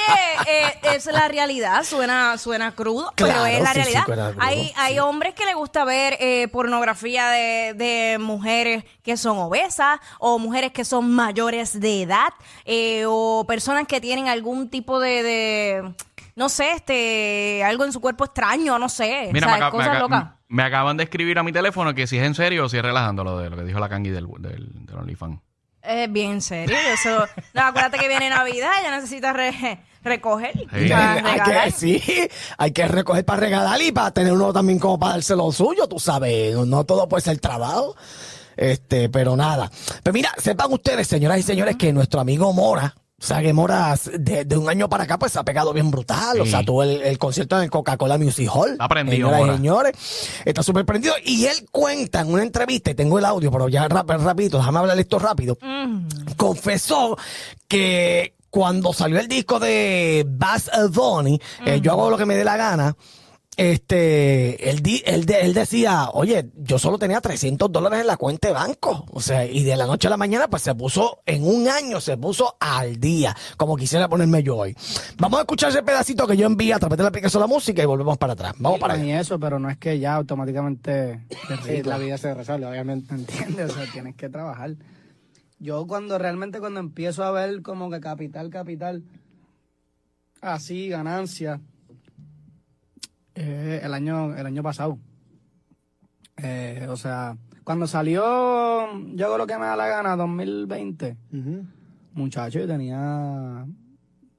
eh, 0.47 0.79
es 0.95 1.07
la 1.07 1.29
realidad, 1.29 1.83
suena, 1.85 2.37
suena 2.37 2.73
crudo, 2.75 3.11
Claro, 3.15 3.33
pero 3.43 3.47
es 3.47 3.63
la 3.63 3.69
sí, 3.69 3.73
sí, 3.73 3.79
realidad. 3.81 4.03
suena 4.05 4.31
crudo, 4.33 4.43
hay, 4.45 4.73
hay 4.77 4.99
hombres 4.99 5.35
que 5.35 5.47
les 5.47 5.55
gusta 5.55 5.85
ver 5.87 6.19
eh, 6.21 6.49
pornografía 6.49 7.29
de, 7.29 7.73
de 7.75 8.19
mujeres 8.19 8.85
que 9.03 9.17
son 9.17 9.39
obesas 9.39 9.99
o 10.19 10.39
mujeres 10.39 10.73
que 10.73 10.85
son 10.85 11.11
mayores 11.11 11.81
de 11.81 12.03
edad 12.03 12.35
eh, 12.67 13.05
o 13.09 13.45
personas 13.49 13.87
que 13.87 13.99
tienen 14.01 14.29
algún 14.29 14.69
tipo 14.69 15.01
de, 15.01 15.23
de, 15.23 15.95
no 16.37 16.49
sé, 16.49 16.73
este, 16.73 17.63
algo 17.65 17.85
en 17.85 17.93
su 17.93 18.01
cuerpo 18.01 18.25
extraño, 18.25 18.79
no 18.79 18.89
sé, 18.89 19.31
Mira, 19.33 19.47
o 19.47 19.51
me, 19.51 19.57
sea, 19.57 19.65
me 19.67 19.71
cosas 19.71 19.99
locas. 20.01 20.25
me 20.49 20.63
acaban 20.63 20.97
de 20.97 21.05
escribir 21.05 21.39
a 21.39 21.43
mi 21.43 21.53
teléfono 21.53 21.95
que 21.95 22.07
si 22.07 22.19
es 22.19 22.25
en 22.25 22.35
serio 22.35 22.65
o 22.65 22.69
si 22.69 22.77
es 22.77 22.83
relajando 22.83 23.23
lo 23.25 23.39
de 23.39 23.51
lo 23.51 23.57
que 23.57 23.65
dijo 23.65 23.79
la 23.79 23.89
Kangi 23.89 24.11
del, 24.11 24.27
del, 24.39 24.69
del 24.87 24.97
OnlyFans. 24.97 25.41
Es 25.83 26.11
bien 26.11 26.41
serio, 26.41 26.77
eso. 26.95 27.27
No, 27.53 27.63
acuérdate 27.63 27.99
que 27.99 28.09
viene 28.09 28.31
Navidad, 28.31 28.71
ella 28.81 28.91
necesita 28.97 29.35
re- 29.35 29.81
recoger 30.03 30.53
Sí. 30.73 30.89
para 30.89 31.13
hay 31.15 31.41
que, 31.41 31.71
sí, 31.73 32.03
hay 32.57 32.73
que 32.73 32.89
recoger 32.89 33.25
para 33.27 33.41
regalar 33.41 33.81
y 33.83 33.93
para 33.93 34.11
tener 34.11 34.33
uno 34.33 34.51
también 34.53 34.79
como 34.79 34.99
para 34.99 35.13
darse 35.15 35.37
lo 35.37 35.53
suyo, 35.53 35.87
tú 35.87 35.99
sabes, 36.01 36.55
no, 36.55 36.65
no 36.65 36.85
todo 36.85 37.07
puede 37.07 37.23
ser 37.23 37.39
trabajo, 37.39 37.95
este, 38.57 39.11
pero 39.11 39.37
nada. 39.37 39.71
Pero 40.03 40.15
mira, 40.15 40.31
sepan 40.39 40.73
ustedes, 40.73 41.07
señoras 41.07 41.39
y 41.39 41.43
señores, 41.43 41.77
que 41.77 41.93
nuestro 41.93 42.19
amigo 42.21 42.53
Mora, 42.55 42.95
o 43.25 43.27
sea, 43.27 43.41
que 43.41 43.53
Mora 43.53 43.97
de, 44.19 44.45
de 44.45 44.57
un 44.59 44.69
año 44.69 44.89
para 44.89 45.05
acá 45.05 45.19
pues 45.19 45.33
se 45.33 45.39
ha 45.39 45.43
pegado 45.45 45.73
bien 45.73 45.91
brutal, 45.91 46.41
o 46.41 46.47
sea, 46.47 46.63
tuvo 46.63 46.83
el, 46.83 47.01
el 47.03 47.19
concierto 47.19 47.57
en 47.57 47.65
el 47.65 47.71
Coca-Cola 47.71 48.19
Music 48.19 48.51
Hall. 48.53 48.73
Está 48.73 48.87
prendido, 48.87 49.29
Señoras 49.29 49.41
y 49.41 49.45
Mora. 49.45 49.57
señores, 49.57 49.93
está 50.45 50.63
súper 50.63 50.85
prendido 50.85 51.15
y 51.25 51.47
él 51.47 51.67
cuenta 51.71 52.21
en 52.21 52.33
una 52.33 52.43
entrevista, 52.43 52.91
y 52.91 52.95
tengo 52.95 53.19
el 53.19 53.25
audio, 53.25 53.51
pero 53.51 53.69
ya 53.69 53.89
rap, 53.89 54.11
rapidito, 54.11 54.59
déjame 54.59 54.79
hablar 54.79 54.99
esto 54.99 55.19
rápido 55.19 55.57
confesó 56.37 57.17
que 57.69 58.35
cuando 58.51 58.93
salió 58.93 59.19
el 59.19 59.29
disco 59.29 59.59
de 59.59 60.25
Bass 60.29 60.71
Bunny, 60.91 61.41
eh, 61.67 61.81
yo 61.81 61.93
hago 61.93 62.11
lo 62.11 62.17
que 62.17 62.27
me 62.27 62.37
dé 62.37 62.45
la 62.45 62.57
gana. 62.57 62.97
Este, 63.57 64.69
él, 64.71 64.81
di- 64.83 65.03
él, 65.07 65.27
de- 65.27 65.43
él 65.43 65.55
decía, 65.55 66.09
oye, 66.13 66.51
yo 66.57 66.79
solo 66.79 66.99
tenía 66.99 67.21
300 67.21 67.71
dólares 67.71 68.01
en 68.01 68.07
la 68.09 68.17
cuenta 68.17 68.49
de 68.49 68.55
banco. 68.55 69.05
O 69.11 69.21
sea, 69.21 69.45
y 69.47 69.63
de 69.65 69.77
la 69.77 69.87
noche 69.87 70.09
a 70.09 70.11
la 70.11 70.17
mañana, 70.17 70.49
pues 70.49 70.63
se 70.63 70.75
puso, 70.75 71.21
en 71.27 71.47
un 71.47 71.69
año 71.69 72.01
se 72.01 72.17
puso 72.17 72.57
al 72.61 72.99
día, 72.99 73.37
como 73.57 73.77
quisiera 73.77 74.09
ponerme 74.09 74.43
yo 74.43 74.57
hoy. 74.57 74.75
Vamos 75.19 75.39
a 75.39 75.43
escuchar 75.43 75.71
ese 75.71 75.83
pedacito 75.83 76.27
que 76.27 76.37
yo 76.37 76.47
envío 76.47 76.75
a 76.77 76.79
través 76.79 76.97
de 76.99 77.03
la 77.05 77.09
aplicación 77.11 77.41
de 77.43 77.49
la 77.49 77.55
música 77.55 77.83
y 77.83 77.87
volvemos 77.87 78.19
para 78.19 78.33
atrás. 78.33 78.55
Vamos 78.59 78.81
para 78.81 78.97
Ni 78.97 79.13
allá. 79.13 79.21
eso, 79.21 79.39
pero 79.39 79.59
no 79.59 79.71
es 79.71 79.79
que 79.79 79.99
ya 79.99 80.15
automáticamente 80.15 81.25
sí, 81.65 81.83
la 81.83 81.99
vida 81.99 82.19
se 82.19 82.35
resuelve, 82.35 82.67
obviamente, 82.67 83.15
¿entiendes? 83.15 83.71
O 83.71 83.75
sea, 83.75 83.87
tienes 83.93 84.17
que 84.17 84.29
trabajar. 84.29 84.75
Yo 85.61 85.87
cuando 85.87 86.19
realmente 86.19 86.59
cuando 86.61 86.81
empiezo 86.81 87.23
a 87.25 87.31
ver 87.31 87.63
como 87.63 87.89
que 87.91 88.01
capital, 88.01 88.51
capital, 88.51 89.05
así, 90.41 90.89
ganancia, 90.89 91.61
eh, 93.35 93.81
el 93.83 93.95
año 93.95 94.35
el 94.35 94.47
año 94.47 94.63
pasado. 94.63 94.99
Eh, 96.37 96.87
o 96.91 96.97
sea, 96.97 97.37
cuando 97.63 97.87
salió 97.87 98.23
Yo 99.15 99.27
hago 99.27 99.39
lo 99.39 99.47
que 99.47 99.57
me 99.57 99.67
da 99.67 99.77
la 99.77 99.87
gana, 99.87 100.17
2020, 100.17 101.17
muchacho, 102.13 102.59
yo 102.59 102.67
tenía 102.67 103.65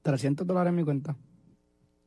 300 0.02 0.46
dólares 0.46 0.70
en 0.70 0.76
mi 0.76 0.84
cuenta. 0.84 1.16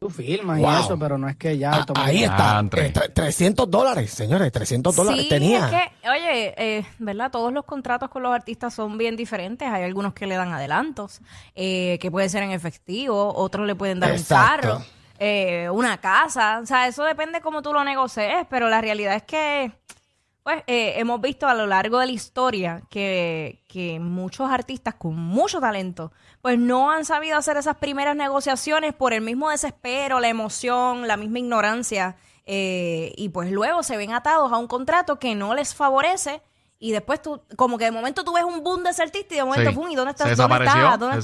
Tú 0.01 0.10
filmas 0.10 0.60
Wow. 0.60 0.69
y 0.72 0.75
eso, 0.79 0.98
pero 0.98 1.17
no 1.17 1.27
es 1.27 1.36
que 1.36 1.58
ya... 1.58 1.74
Ah, 1.74 1.86
ahí 1.96 2.24
está. 2.24 2.62
Eh, 2.62 2.93
tre- 2.93 3.13
300 3.13 3.69
dólares, 3.69 4.10
señores, 4.12 4.50
300 4.50 4.96
dólares. 4.96 5.24
Sí, 5.24 5.27
Tenía. 5.29 5.65
es 5.65 5.72
que, 6.01 6.10
oye, 6.10 6.53
eh, 6.77 6.86
¿verdad? 7.00 7.29
Todos 7.31 7.51
los 7.51 7.65
contratos 7.65 8.10
con 8.10 8.24
los 8.24 8.31
artistas 8.31 8.74
son 8.74 8.98
bien 8.98 9.17
diferentes. 9.17 9.67
Hay 9.67 9.84
algunos 9.84 10.13
que 10.13 10.25
le 10.25 10.36
dan 10.36 10.53
adelantos, 10.53 11.19
eh, 11.53 11.98
que 12.00 12.10
puede 12.12 12.29
ser 12.29 12.43
en 12.43 12.51
efectivo, 12.51 13.34
otros 13.36 13.67
le 13.67 13.75
pueden 13.75 14.00
dar 14.00 14.12
Exacto. 14.12 14.67
un 14.67 14.74
carro, 14.77 14.86
eh, 15.20 15.70
una 15.70 16.00
casa. 16.00 16.60
O 16.64 16.66
sea, 16.66 16.88
eso 16.88 17.04
depende 17.04 17.42
cómo 17.42 17.62
tú 17.62 17.74
lo 17.74 17.84
negocies, 17.84 18.48
pero 18.50 18.70
la 18.70 18.82
realidad 18.82 19.16
es 19.16 19.24
que, 19.24 19.72
pues, 20.44 20.64
eh, 20.68 20.94
hemos 20.98 21.22
visto 21.22 21.48
a 21.48 21.54
lo 21.54 21.68
largo 21.68 22.00
de 22.00 22.08
la 22.08 22.12
historia 22.12 22.82
que, 22.90 23.64
que 23.68 24.00
muchos 24.00 24.50
artistas 24.50 24.96
con 24.96 25.16
mucho 25.16 25.60
talento, 25.60 26.12
pues 26.42 26.58
no 26.58 26.90
han 26.90 27.06
sabido 27.06 27.38
hacer 27.38 27.58
esas 27.58 27.78
primeras 27.78 28.16
negociaciones 28.16 28.94
por 28.94 29.14
el 29.14 29.22
mismo 29.22 29.50
desespero, 29.50 30.20
la 30.20 30.30
emoción, 30.30 31.08
la 31.08 31.18
misma 31.18 31.40
ignorancia, 31.40 32.16
eh, 32.52 33.14
y 33.16 33.30
pues 33.30 33.52
luego 33.52 33.84
se 33.84 33.96
ven 33.96 34.12
atados 34.12 34.52
a 34.52 34.58
un 34.58 34.66
contrato 34.66 35.20
que 35.20 35.36
no 35.36 35.54
les 35.54 35.76
favorece. 35.76 36.42
Y 36.82 36.94
después 36.94 37.22
tú, 37.22 37.42
como 37.58 37.78
que 37.78 37.84
de 37.86 37.92
momento 37.92 38.24
tú 38.24 38.34
ves 38.34 38.46
un 38.46 38.64
boom 38.64 38.84
de 38.84 38.92
ese 38.92 39.04
artista 39.04 39.34
y 39.34 39.38
de 39.38 39.44
momento, 39.44 39.70
Sí. 39.70 39.76
pum, 39.76 39.90
¿y 39.90 39.96
dónde 39.96 40.12
Se 40.12 40.24
estás? 40.24 40.38
¿Dónde. 40.98 41.18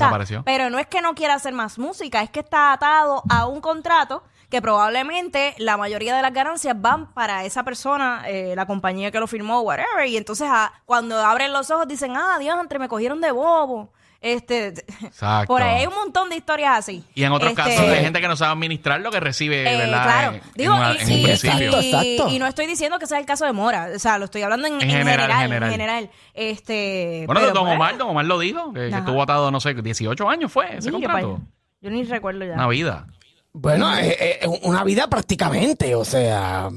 Pero 0.44 0.70
no 0.70 0.78
es 0.80 0.88
que 0.88 1.02
no 1.02 1.16
quiera 1.16 1.34
hacer 1.34 1.54
más 1.54 1.80
música, 1.80 2.22
es 2.22 2.30
que 2.30 2.42
está 2.42 2.74
atado 2.74 3.24
a 3.30 3.48
un 3.48 3.62
contrato 3.62 4.24
que 4.50 4.62
probablemente 4.62 5.56
la 5.58 5.78
mayoría 5.78 6.16
de 6.16 6.22
las 6.22 6.34
ganancias 6.34 6.80
van 6.80 7.14
para 7.14 7.46
esa 7.46 7.64
persona, 7.64 8.24
eh, 8.28 8.54
la 8.56 8.66
compañía 8.66 9.12
que 9.12 9.20
lo 9.20 9.28
firmó, 9.28 9.62
whatever. 9.62 10.08
Y 10.08 10.18
entonces 10.18 10.48
ah, 10.52 10.74
cuando 10.86 11.18
abren 11.18 11.54
los 11.54 11.72
ojos 11.72 11.88
dicen, 11.88 12.16
ah, 12.18 12.38
Dios, 12.40 12.58
entre 12.60 12.78
me 12.78 12.90
cogieron 12.90 13.22
de 13.22 13.32
bobo. 13.32 13.92
Este, 14.22 14.68
Exacto. 15.04 15.48
por 15.48 15.62
ahí 15.62 15.82
hay 15.82 15.88
un 15.88 15.94
montón 15.94 16.30
de 16.30 16.36
historias 16.36 16.72
así. 16.80 17.04
Y 17.14 17.24
en 17.24 17.32
otros 17.32 17.52
Este, 17.52 17.62
casos 17.64 17.80
hay 17.80 18.02
gente 18.04 18.22
que 18.22 18.28
no 18.28 18.36
sabe 18.36 18.54
administrar 18.54 19.00
lo 19.02 19.12
que 19.12 19.20
recibe, 19.20 19.62
eh, 19.62 19.78
¿verdad? 19.78 20.04
claro, 20.04 20.32
En- 20.34 20.42
digo, 20.56 20.74
en, 20.74 20.80
una- 20.80 20.94
y, 20.94 20.98
en 20.98 21.04
un 21.12 21.20
y- 21.20 21.24
principio. 21.24 21.58
Exacto, 21.58 21.80
exacto. 21.82 22.30
y 22.30 22.40
no 22.40 22.48
estoy 22.48 22.66
diciendo 22.68 22.98
que 23.00 23.06
sea 23.08 23.20
el 23.20 23.26
caso 23.26 23.46
de 23.46 23.54
Mora, 23.54 23.90
o 23.96 24.00
sea, 24.00 24.18
lo 24.18 24.26
estoy 24.26 24.42
hablando 24.42 24.68
en, 24.68 24.76
En 24.76 24.82
en 24.82 24.90
general, 24.90 25.16
general, 25.32 25.32
en 25.32 25.48
general. 25.48 25.64
en 25.68 25.72
general. 25.72 26.10
Este, 26.34 27.24
Bueno, 27.28 27.42
pero, 27.42 27.54
Don 27.54 27.64
pues, 27.66 27.76
Omar, 27.76 27.98
Don 27.98 28.10
Omar 28.10 28.26
lo 28.26 28.40
dijo, 28.40 28.74
que, 28.74 28.88
estuvo 28.88 29.22
atado, 29.22 29.52
no 29.52 29.60
sé, 29.60 29.74
18 29.74 30.30
años 30.30 30.52
fue 30.52 30.72
ese 30.78 30.84
sí, 30.84 30.92
contrato. 30.92 31.42
Yo 31.82 31.90
ni 31.92 32.04
recuerdo 32.04 32.46
ya. 32.46 32.54
Una 32.54 32.68
vida. 32.68 33.08
Bueno, 33.54 33.96
eh, 33.98 34.18
eh, 34.42 34.48
una 34.64 34.84
vida 34.84 35.08
prácticamente, 35.08 35.96
o 35.96 36.04
sea. 36.04 36.70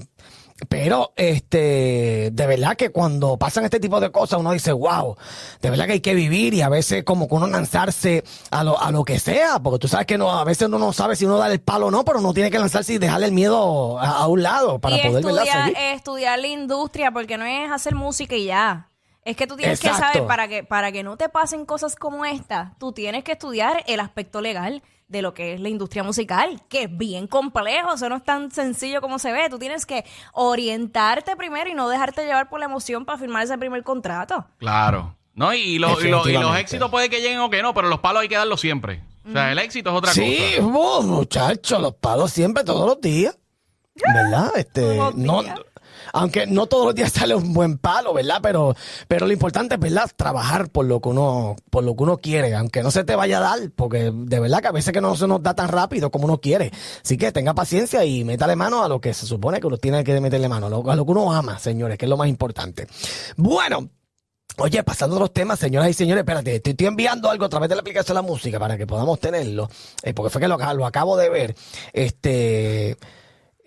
Pero, 0.68 1.12
este, 1.14 2.30
de 2.32 2.46
verdad 2.46 2.76
que 2.76 2.90
cuando 2.90 3.36
pasan 3.36 3.64
este 3.64 3.78
tipo 3.78 4.00
de 4.00 4.10
cosas 4.10 4.40
uno 4.40 4.50
dice, 4.50 4.72
wow, 4.72 5.16
de 5.62 5.70
verdad 5.70 5.86
que 5.86 5.92
hay 5.92 6.00
que 6.00 6.14
vivir 6.14 6.52
y 6.52 6.62
a 6.62 6.68
veces 6.68 7.04
como 7.04 7.28
que 7.28 7.34
uno 7.36 7.46
lanzarse 7.46 8.24
a 8.50 8.64
lo, 8.64 8.80
a 8.80 8.90
lo 8.90 9.04
que 9.04 9.20
sea, 9.20 9.60
porque 9.60 9.78
tú 9.78 9.86
sabes 9.86 10.06
que 10.06 10.18
no, 10.18 10.32
a 10.32 10.42
veces 10.42 10.66
uno 10.66 10.80
no 10.80 10.92
sabe 10.92 11.14
si 11.14 11.26
uno 11.26 11.38
da 11.38 11.50
el 11.52 11.60
palo 11.60 11.86
o 11.86 11.90
no, 11.92 12.04
pero 12.04 12.18
uno 12.18 12.34
tiene 12.34 12.50
que 12.50 12.58
lanzarse 12.58 12.94
y 12.94 12.98
dejarle 12.98 13.26
el 13.26 13.32
miedo 13.32 14.00
a, 14.00 14.18
a 14.18 14.26
un 14.26 14.42
lado 14.42 14.80
para 14.80 14.96
y 14.96 15.08
poder, 15.08 15.24
estudiar, 15.24 15.72
estudiar 15.76 16.38
la 16.40 16.48
industria, 16.48 17.12
porque 17.12 17.38
no 17.38 17.44
es 17.44 17.70
hacer 17.70 17.94
música 17.94 18.34
y 18.34 18.46
ya. 18.46 18.88
Es 19.24 19.36
que 19.36 19.46
tú 19.46 19.56
tienes 19.56 19.78
que 19.78 19.92
saber, 19.92 20.26
para 20.26 20.48
que, 20.48 20.64
para 20.64 20.90
que 20.90 21.02
no 21.02 21.16
te 21.16 21.28
pasen 21.28 21.66
cosas 21.66 21.94
como 21.94 22.24
esta, 22.24 22.74
tú 22.78 22.92
tienes 22.92 23.22
que 23.24 23.32
estudiar 23.32 23.84
el 23.86 24.00
aspecto 24.00 24.40
legal 24.40 24.82
de 25.08 25.22
lo 25.22 25.32
que 25.34 25.54
es 25.54 25.60
la 25.60 25.68
industria 25.70 26.02
musical, 26.04 26.60
que 26.68 26.82
es 26.84 26.96
bien 26.96 27.26
complejo, 27.26 27.94
eso 27.94 28.08
no 28.10 28.16
es 28.16 28.24
tan 28.24 28.50
sencillo 28.50 29.00
como 29.00 29.18
se 29.18 29.32
ve. 29.32 29.48
Tú 29.48 29.58
tienes 29.58 29.86
que 29.86 30.04
orientarte 30.34 31.34
primero 31.36 31.68
y 31.70 31.74
no 31.74 31.88
dejarte 31.88 32.24
llevar 32.26 32.48
por 32.48 32.60
la 32.60 32.66
emoción 32.66 33.04
para 33.04 33.18
firmar 33.18 33.42
ese 33.44 33.56
primer 33.58 33.82
contrato. 33.82 34.44
Claro. 34.58 35.14
No, 35.34 35.54
y, 35.54 35.78
lo- 35.78 36.00
y 36.00 36.08
lo- 36.08 36.28
y 36.28 36.32
los 36.32 36.56
éxitos 36.58 36.90
puede 36.90 37.08
que 37.08 37.20
lleguen 37.20 37.38
o 37.40 37.48
que 37.50 37.62
no, 37.62 37.72
pero 37.74 37.88
los 37.88 38.00
palos 38.00 38.22
hay 38.22 38.28
que 38.28 38.36
darlos 38.36 38.60
siempre. 38.60 39.02
O 39.28 39.32
sea, 39.32 39.52
el 39.52 39.58
éxito 39.58 39.90
es 39.90 39.96
otra 39.96 40.12
Sí, 40.12 40.38
cosa. 40.56 40.66
vos, 40.68 41.04
muchachos, 41.04 41.80
los 41.80 41.94
palos 41.94 42.32
siempre, 42.32 42.64
todos 42.64 42.86
los 42.86 43.00
días. 43.00 43.38
¿Verdad? 43.94 44.52
Este, 44.56 44.80
Todos 44.96 45.14
los 45.14 45.16
no, 45.16 45.42
días. 45.42 45.60
Aunque 46.12 46.46
no 46.46 46.66
todos 46.66 46.86
los 46.86 46.94
días 46.94 47.12
sale 47.18 47.34
un 47.34 47.52
buen 47.52 47.78
palo, 47.78 48.14
¿verdad? 48.14 48.40
Pero, 48.42 48.74
pero 49.06 49.26
lo 49.26 49.32
importante 49.32 49.74
es, 49.74 49.80
¿verdad? 49.80 50.10
Trabajar 50.16 50.68
por 50.70 50.86
lo 50.86 51.00
que 51.00 51.08
uno, 51.08 51.56
por 51.70 51.84
lo 51.84 51.96
que 51.96 52.02
uno 52.02 52.18
quiere, 52.18 52.54
aunque 52.54 52.82
no 52.82 52.90
se 52.90 53.04
te 53.04 53.16
vaya 53.16 53.38
a 53.38 53.40
dar, 53.40 53.70
porque 53.74 54.12
de 54.14 54.40
verdad 54.40 54.60
que 54.60 54.68
a 54.68 54.72
veces 54.72 54.92
que 54.92 55.00
no 55.00 55.16
se 55.16 55.26
nos 55.26 55.42
da 55.42 55.54
tan 55.54 55.68
rápido 55.68 56.10
como 56.10 56.24
uno 56.24 56.40
quiere. 56.40 56.72
Así 57.04 57.16
que 57.16 57.32
tenga 57.32 57.54
paciencia 57.54 58.04
y 58.04 58.24
métale 58.24 58.56
mano 58.56 58.82
a 58.82 58.88
lo 58.88 59.00
que 59.00 59.14
se 59.14 59.26
supone 59.26 59.60
que 59.60 59.66
uno 59.66 59.76
tiene 59.78 60.04
que 60.04 60.20
meterle 60.20 60.48
mano, 60.48 60.66
a 60.66 60.70
lo, 60.96 61.04
que 61.04 61.10
uno 61.10 61.32
ama, 61.32 61.58
señores, 61.58 61.98
que 61.98 62.06
es 62.06 62.10
lo 62.10 62.16
más 62.16 62.28
importante. 62.28 62.86
Bueno, 63.36 63.88
Oye, 64.60 64.82
pasando 64.82 65.14
a 65.14 65.20
los 65.20 65.32
temas, 65.32 65.60
señoras 65.60 65.88
y 65.88 65.94
señores, 65.94 66.22
espérate, 66.22 66.58
te 66.58 66.70
estoy 66.70 66.88
enviando 66.88 67.30
algo 67.30 67.44
a 67.44 67.48
través 67.48 67.68
de 67.68 67.76
la 67.76 67.80
aplicación 67.80 68.16
de 68.16 68.22
la 68.22 68.28
música 68.28 68.58
para 68.58 68.76
que 68.76 68.88
podamos 68.88 69.20
tenerlo, 69.20 69.70
eh, 70.02 70.12
porque 70.12 70.30
fue 70.30 70.40
que 70.40 70.48
lo 70.48 70.84
acabo 70.84 71.16
de 71.16 71.28
ver. 71.28 71.54
Este, 71.92 72.96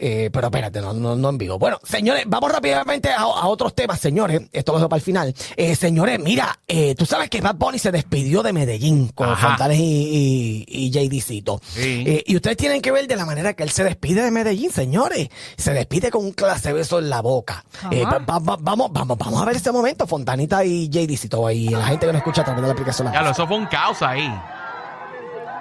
eh, 0.03 0.29
pero 0.34 0.48
espérate, 0.48 0.81
no, 0.81 0.93
no, 0.93 1.15
no 1.15 1.29
en 1.29 1.38
vivo. 1.38 1.60
Bueno, 1.60 1.77
señores, 1.84 2.24
vamos 2.25 2.51
rápidamente 2.51 3.12
a, 3.12 3.22
a 3.22 3.48
otros 3.48 3.75
temas, 3.75 4.00
señores. 4.00 4.41
Esto 4.51 4.72
lo 4.72 4.79
dejo 4.79 4.89
para 4.89 4.98
el 4.98 5.03
final. 5.03 5.36
Eh, 5.55 5.75
señores, 5.75 6.20
mira, 6.20 6.60
eh, 6.67 6.96
tú 6.96 7.05
sabes 7.05 7.29
que 7.29 7.39
Bad 7.39 7.55
Bunny 7.55 7.77
se 7.77 7.91
despidió 7.91 8.41
de 8.41 8.51
Medellín 8.51 9.10
con 9.10 9.29
Ajá. 9.29 9.50
Fontanes 9.50 9.77
y, 9.79 10.65
y, 10.67 10.88
y 10.88 10.89
JDcito. 10.89 11.62
Sí. 11.63 12.03
Eh, 12.08 12.24
y 12.25 12.36
ustedes 12.36 12.58
tienen 12.58 12.81
que 12.81 12.91
ver 12.91 13.05
de 13.08 13.15
la 13.15 13.25
manera 13.25 13.53
que 13.53 13.62
él 13.63 13.70
se 13.70 13.84
despide 13.84 14.24
de 14.24 14.31
Medellín, 14.31 14.72
señores. 14.72 15.29
Se 15.55 15.72
despide 15.74 16.10
con 16.10 16.25
un 16.25 16.31
clase 16.31 16.74
beso 16.74 16.98
en 16.98 17.10
la 17.12 17.22
boca. 17.22 17.63
Eh, 17.91 18.03
va- 18.03 18.17
va- 18.20 18.39
va- 18.39 18.58
vamos, 18.60 18.91
vamos, 18.91 19.17
vamos 19.20 19.41
a 19.41 19.46
ver 19.46 19.55
ese 19.58 19.72
momento, 19.72 20.08
Fontanita 20.08 20.65
y 20.65 20.89
JDcito 20.89 21.50
y 21.51 21.70
la 21.70 21.86
gente 21.86 22.08
que 22.08 22.13
nos 22.13 22.20
escucha 22.22 22.41
a 22.41 22.46
través 22.46 22.62
de 22.63 22.67
la 22.67 22.74
aplicación. 22.74 23.05
La 23.08 23.13
Ya, 23.13 23.22
lo, 23.22 23.29
eso 23.31 23.46
fue 23.48 23.58
un 23.58 23.67
caos 23.67 24.01
ahí. 24.01 24.27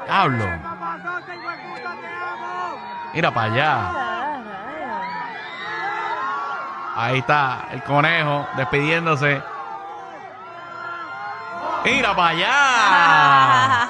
Diablo. 0.06 0.44
Mira 3.14 3.34
para 3.34 3.52
allá. 3.52 4.09
Ahí 6.94 7.18
está 7.18 7.68
el 7.70 7.82
conejo 7.82 8.46
despidiéndose. 8.56 9.42
Mira 11.84 12.14
para 12.14 12.28
allá. 12.28 13.88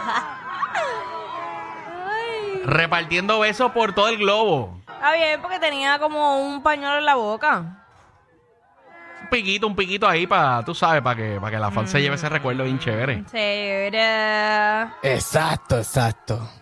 Repartiendo 2.65 3.41
besos 3.41 3.73
por 3.73 3.93
todo 3.95 4.09
el 4.09 4.19
globo. 4.19 4.81
Está 4.87 5.13
bien, 5.15 5.41
porque 5.41 5.59
tenía 5.59 5.99
como 5.99 6.41
un 6.41 6.63
pañuelo 6.63 6.99
en 6.99 7.07
la 7.07 7.15
boca. 7.15 7.87
Un 9.23 9.29
piquito, 9.31 9.67
un 9.67 9.75
piquito 9.75 10.07
ahí 10.07 10.27
para, 10.27 10.63
tú 10.65 10.75
sabes, 10.75 11.03
para 11.03 11.17
que, 11.17 11.41
para 11.41 11.51
que 11.51 11.59
la 11.59 11.71
fan 11.71 11.89
se 11.89 12.01
lleve 12.03 12.17
ese 12.17 12.29
recuerdo 12.29 12.65
bien 12.65 12.79
chévere. 12.79 13.25
Chévere. 13.31 14.83
Exacto, 15.03 15.79
exacto. 15.79 16.60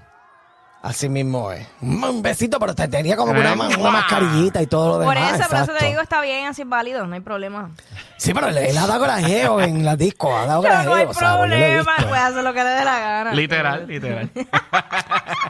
Así 0.81 1.09
mismo 1.09 1.51
es. 1.51 1.67
Un 1.83 2.23
besito, 2.23 2.61
pero 2.61 2.73
te 2.73 2.87
tenía 2.87 3.17
como 3.17 3.33
que 3.35 3.41
una, 3.41 3.53
una 3.55 3.91
mascarillita 3.91 4.63
y 4.63 4.69
todo 4.69 4.99
lo 5.01 5.05
Por 5.05 5.15
demás. 5.17 5.33
eso, 5.41 5.49
por 5.49 5.57
eso 5.57 5.57
exacto. 5.65 5.81
te 5.81 5.87
digo, 5.87 6.01
está 6.01 6.21
bien, 6.21 6.47
así 6.47 6.63
es 6.63 6.69
válido, 6.69 7.05
no 7.07 7.15
hay 7.15 7.21
problema. 7.21 7.73
Sí, 8.17 8.33
pero 8.33 8.47
él, 8.49 8.59
él 8.59 8.79
ha 8.79 8.87
dado 8.87 9.03
grajeo 9.03 9.61
en 9.61 9.85
la 9.85 9.97
disco, 9.97 10.35
ha 10.37 10.47
dado 10.47 10.63
grajeo. 10.63 10.91
no 10.91 10.95
hay 10.97 11.05
o 11.07 11.13
sea, 11.15 11.33
yo 11.33 11.47
lo 11.47 11.55
he 11.55 11.59
problema, 11.59 11.93
visto. 11.97 12.09
puede 12.09 12.21
hacer 12.23 12.45
lo 12.45 12.53
que 12.55 12.63
le 12.65 12.71
dé 12.71 12.85
la 12.85 12.99
gana. 13.01 13.35
Literal, 13.35 13.87
literal. 13.89 14.31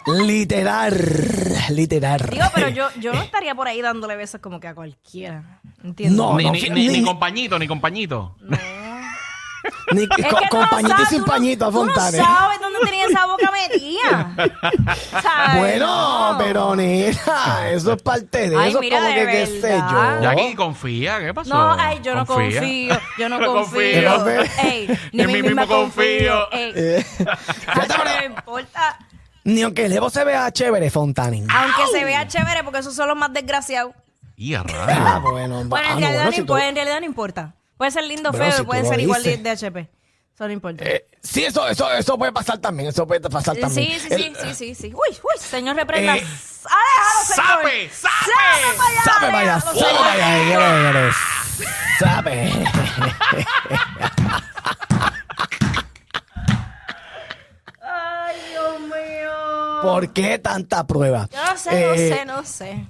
Literal, 0.06 0.94
literal. 1.70 2.20
Digo, 2.30 2.44
pero 2.54 2.68
yo, 2.70 2.88
yo 2.98 3.12
no 3.12 3.20
estaría 3.22 3.54
por 3.54 3.68
ahí 3.68 3.82
dándole 3.82 4.16
besos 4.16 4.40
como 4.40 4.60
que 4.60 4.68
a 4.68 4.74
cualquiera. 4.74 5.60
¿Entiendes? 5.84 6.16
No, 6.16 6.36
ni, 6.36 6.44
no, 6.44 6.52
ni, 6.52 6.62
ni- 6.70 6.88
ni 6.88 7.02
compañito, 7.04 7.58
ni 7.58 7.68
compañito. 7.68 8.36
Ni, 9.92 10.02
Es 10.02 10.08
con, 10.08 10.16
que 10.18 10.48
con 10.48 10.48
tú 10.50 10.58
no 10.58 10.68
pañito 10.70 11.02
y 11.02 11.06
sin 11.06 11.24
pañito 11.24 11.66
a 11.66 11.70
Tú 11.70 11.84
no 11.86 11.94
sabes 11.94 12.60
dónde 12.60 12.78
tenía 12.84 13.06
esa 13.06 13.26
boca 13.26 13.50
metida. 13.50 14.34
¿Sabes? 15.22 15.58
Bueno, 15.58 16.32
No. 16.32 16.38
pero 16.38 16.76
nena, 16.76 17.70
eso 17.70 17.92
es 17.94 18.02
parte 18.02 18.50
de 18.50 18.56
Ay, 18.58 18.70
eso, 18.70 18.80
mira, 18.80 18.98
como 18.98 19.08
de 19.08 19.14
que 19.14 19.26
qué 19.26 19.46
sé 19.46 19.60
verdad. 19.68 20.16
yo. 20.16 20.22
Jackie, 20.22 20.54
confía, 20.54 21.18
¿qué 21.20 21.32
pasó? 21.34 21.54
No, 21.54 21.72
ay, 21.78 22.00
yo 22.02 22.14
no 22.14 22.26
confío. 22.26 22.98
Yo 23.18 23.28
no 23.28 23.38
confío. 23.38 24.14
confío. 24.14 24.42
Ey, 24.62 24.98
ni, 25.12 25.26
mí 25.26 25.42
misma 25.42 25.66
confío. 25.66 26.50
Ey, 26.52 26.72
Eh, 26.76 27.06
ay, 27.66 27.88
no 27.88 28.04
me 28.04 28.24
importa. 28.26 28.98
ni 29.44 29.62
aunque 29.62 29.86
el 29.86 29.92
Evo 29.92 30.10
se 30.10 30.22
vea 30.24 30.50
chévere, 30.52 30.90
Fontanes. 30.90 31.46
Aunque 31.50 31.86
se 31.92 32.04
vea 32.04 32.28
chévere, 32.28 32.62
porque 32.62 32.80
esos 32.80 32.94
son 32.94 33.08
los 33.08 33.16
más 33.16 33.32
desgraciados. 33.32 33.94
Y 34.36 34.54
a 34.54 34.60
Ah, 34.60 35.18
bueno, 35.22 35.64
Bueno, 35.64 35.86
ah, 35.88 35.92
en, 35.94 36.00
no, 36.00 36.00
realidad, 36.00 36.10
bueno, 36.10 36.24
no 36.24 36.30
si 36.30 36.36
tú- 36.36 36.42
importa, 36.42 36.68
en 36.68 36.74
realidad 36.76 37.00
no 37.00 37.06
importa. 37.06 37.54
Puede 37.78 37.90
ser 37.92 38.04
lindo 38.04 38.30
Bueno, 38.32 38.44
feo, 38.46 38.58
si 38.58 38.62
puede 38.64 38.84
ser 38.84 39.00
igual 39.00 39.22
de, 39.22 39.30
dices. 39.36 39.44
de 39.44 39.50
HP. 39.50 39.88
Eso 40.34 40.46
no 40.46 40.52
importa. 40.52 40.84
Eh, 40.84 41.06
sí, 41.22 41.44
eso, 41.44 41.66
eso, 41.68 41.90
eso 41.92 42.16
puede 42.18 42.30
pasar 42.32 42.58
también, 42.58 42.90
eso 42.90 43.06
puede 43.06 43.20
pasar 43.28 43.56
también. 43.56 43.70
sí, 43.90 43.98
sí, 43.98 44.12
El- 44.14 44.22
sí, 44.22 44.32
sí, 44.42 44.54
sí, 44.54 44.74
sí. 44.74 44.86
Uy, 44.88 45.16
uy, 45.16 45.38
señor, 45.40 45.74
reprenda. 45.76 46.16
Eh. 46.16 46.26
Sabe, 47.34 47.88
vaya, 49.32 49.60
sabe, 49.60 49.78
señor! 49.78 50.00
vaya, 50.00 50.40
señores, 50.90 51.14
sabe. 51.98 52.52
Ay, 57.82 58.36
Dios 58.50 58.80
mío. 58.80 59.82
¿Por 59.82 60.12
qué 60.12 60.38
tanta 60.38 60.86
prueba? 60.86 61.28
Yo 61.32 61.44
no 61.44 61.56
sé, 61.56 61.70
no 61.70 61.94
Eh, 61.94 62.08
sé, 62.08 62.24
no 62.26 62.44
sé. 62.44 62.84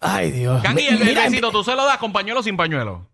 Ay, 0.00 0.30
Dios. 0.32 0.62
Mi- 0.74 0.86
el, 0.86 1.02
el 1.08 1.30
mira, 1.30 1.50
¿tú 1.50 1.62
se 1.62 1.74
lo 1.74 1.84
das 1.84 1.98
con 1.98 2.12
pañuelo 2.12 2.40
o 2.40 2.42
sin 2.42 2.56
pañuelo? 2.56 3.06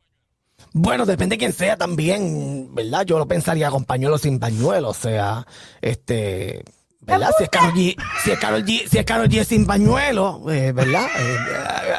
Bueno, 0.73 1.07
depende 1.07 1.35
de 1.35 1.39
quién 1.39 1.53
sea 1.53 1.77
también, 1.77 2.75
¿verdad? 2.75 3.05
Yo 3.05 3.19
lo 3.19 3.27
pensaría 3.27 3.71
con 3.71 3.85
pañuelo 3.85 4.19
sin 4.19 4.39
pañuelo, 4.39 4.91
o 4.91 4.95
sea, 4.95 5.47
este, 5.81 6.65
¿verdad? 7.01 7.31
Si 7.39 7.45
es 7.45 7.51
Karol 7.51 7.73
G, 7.73 7.97
si 8.23 8.31
es 8.31 8.39
Karol 8.39 8.65
G, 8.65 8.89
si 8.89 8.99
es 8.99 9.05
Karol 9.05 9.29
G 9.29 9.45
sin 9.45 9.67
pañuelo, 9.67 10.43
eh, 10.51 10.73
¿verdad? 10.73 11.07
Eh, 11.19 11.37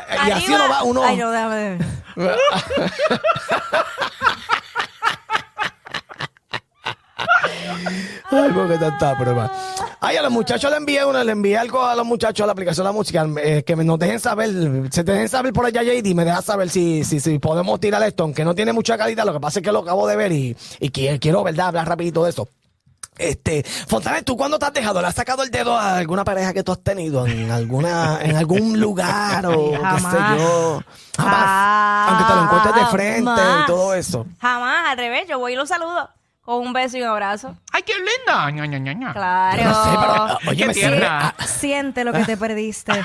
eh, 0.09 0.15
y 0.27 0.31
así 0.31 0.53
uno 0.53 0.69
va, 0.69 0.83
uno... 0.83 1.03
Ay, 1.03 1.17
no, 1.17 1.31
déjame 1.31 1.55
ver. 1.55 1.85
Ay, 8.31 8.51
porque 8.53 8.77
tanta 8.77 9.17
prueba. 9.17 9.51
Ay, 9.99 10.17
a 10.17 10.21
los 10.21 10.31
muchachos 10.31 10.69
le 10.71 10.77
envié 10.77 11.05
una, 11.05 11.23
le 11.23 11.31
envié 11.31 11.57
algo 11.57 11.83
a 11.83 11.95
los 11.95 12.05
muchachos 12.05 12.43
a 12.43 12.47
la 12.47 12.53
aplicación 12.53 12.83
de 12.85 12.89
la 12.89 12.93
música, 12.93 13.27
eh, 13.43 13.63
que 13.65 13.75
me, 13.75 13.83
nos 13.83 13.99
dejen 13.99 14.19
saber, 14.19 14.49
se 14.91 15.03
dejen 15.03 15.29
saber 15.29 15.53
por 15.53 15.65
allá, 15.65 15.83
JD, 15.83 16.13
me 16.15 16.25
deja 16.25 16.41
saber 16.41 16.69
si, 16.69 17.03
si, 17.03 17.19
si 17.19 17.39
podemos 17.39 17.79
tirar 17.79 18.01
esto, 18.03 18.23
aunque 18.23 18.45
no 18.45 18.55
tiene 18.55 18.73
mucha 18.73 18.97
calidad, 18.97 19.25
lo 19.25 19.33
que 19.33 19.39
pasa 19.39 19.59
es 19.59 19.63
que 19.63 19.71
lo 19.71 19.79
acabo 19.79 20.07
de 20.07 20.15
ver 20.15 20.31
y, 20.31 20.55
y 20.79 20.89
quiero, 20.89 21.43
¿verdad?, 21.43 21.67
hablar 21.67 21.87
rapidito 21.87 22.23
de 22.23 22.29
eso. 22.31 22.47
Este, 23.17 23.63
Fontanes, 23.63 24.23
¿tú 24.23 24.37
cuándo 24.37 24.57
te 24.57 24.65
has 24.65 24.73
dejado? 24.73 25.01
¿Le 25.01 25.07
has 25.07 25.15
sacado 25.15 25.43
el 25.43 25.51
dedo 25.51 25.77
a 25.77 25.97
alguna 25.97 26.23
pareja 26.23 26.53
que 26.53 26.63
tú 26.63 26.71
has 26.71 26.81
tenido 26.81 27.27
en 27.27 27.51
alguna, 27.51 28.19
en 28.21 28.37
algún 28.37 28.79
lugar 28.79 29.45
o 29.45 29.71
qué 29.71 29.77
sé 29.77 29.83
Jamás. 29.83 30.39
yo? 30.39 30.83
Jamás. 31.17 32.09
Aunque 32.09 32.23
te 32.23 32.35
lo 32.35 32.43
encuentres 32.43 32.75
de 32.75 32.85
frente 32.85 33.21
y 33.21 33.25
Jamás. 33.25 33.65
todo 33.67 33.93
eso. 33.93 34.25
Jamás, 34.39 34.87
al 34.87 34.97
revés, 34.97 35.27
yo 35.27 35.37
voy 35.37 35.51
y 35.51 35.55
lo 35.57 35.65
saludo 35.65 36.09
con 36.49 36.65
un 36.65 36.73
beso 36.73 36.97
y 36.97 37.03
un 37.03 37.09
abrazo. 37.09 37.55
¡Ay, 37.71 37.83
qué 37.83 37.93
linda! 37.93 38.49
Ña, 38.49 38.65
ña, 38.65 38.79
ña, 38.79 38.93
ña. 38.93 39.13
Claro. 39.13 39.63
No 39.65 39.83
sé, 39.83 39.89
pero, 39.91 40.13
ah, 40.15 40.39
oye, 40.47 40.57
Qué 40.57 40.65
me 40.65 40.73
tierna. 40.73 41.35
Siente 41.45 42.03
lo 42.03 42.11
que 42.11 42.25
te 42.25 42.37
perdiste. 42.37 42.91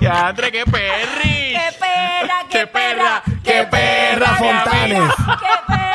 Ya, 0.00 0.28
Andre, 0.28 0.50
qué 0.50 0.64
perri. 0.64 1.54
¡Qué 1.54 1.76
perra, 1.78 2.44
qué, 2.48 2.58
¡Qué 2.58 2.66
perra! 2.66 3.22
perra, 3.22 3.40
qué 3.44 3.66
perra, 3.70 4.38
perra, 4.38 4.64
qué 5.40 5.56
perra! 5.66 5.89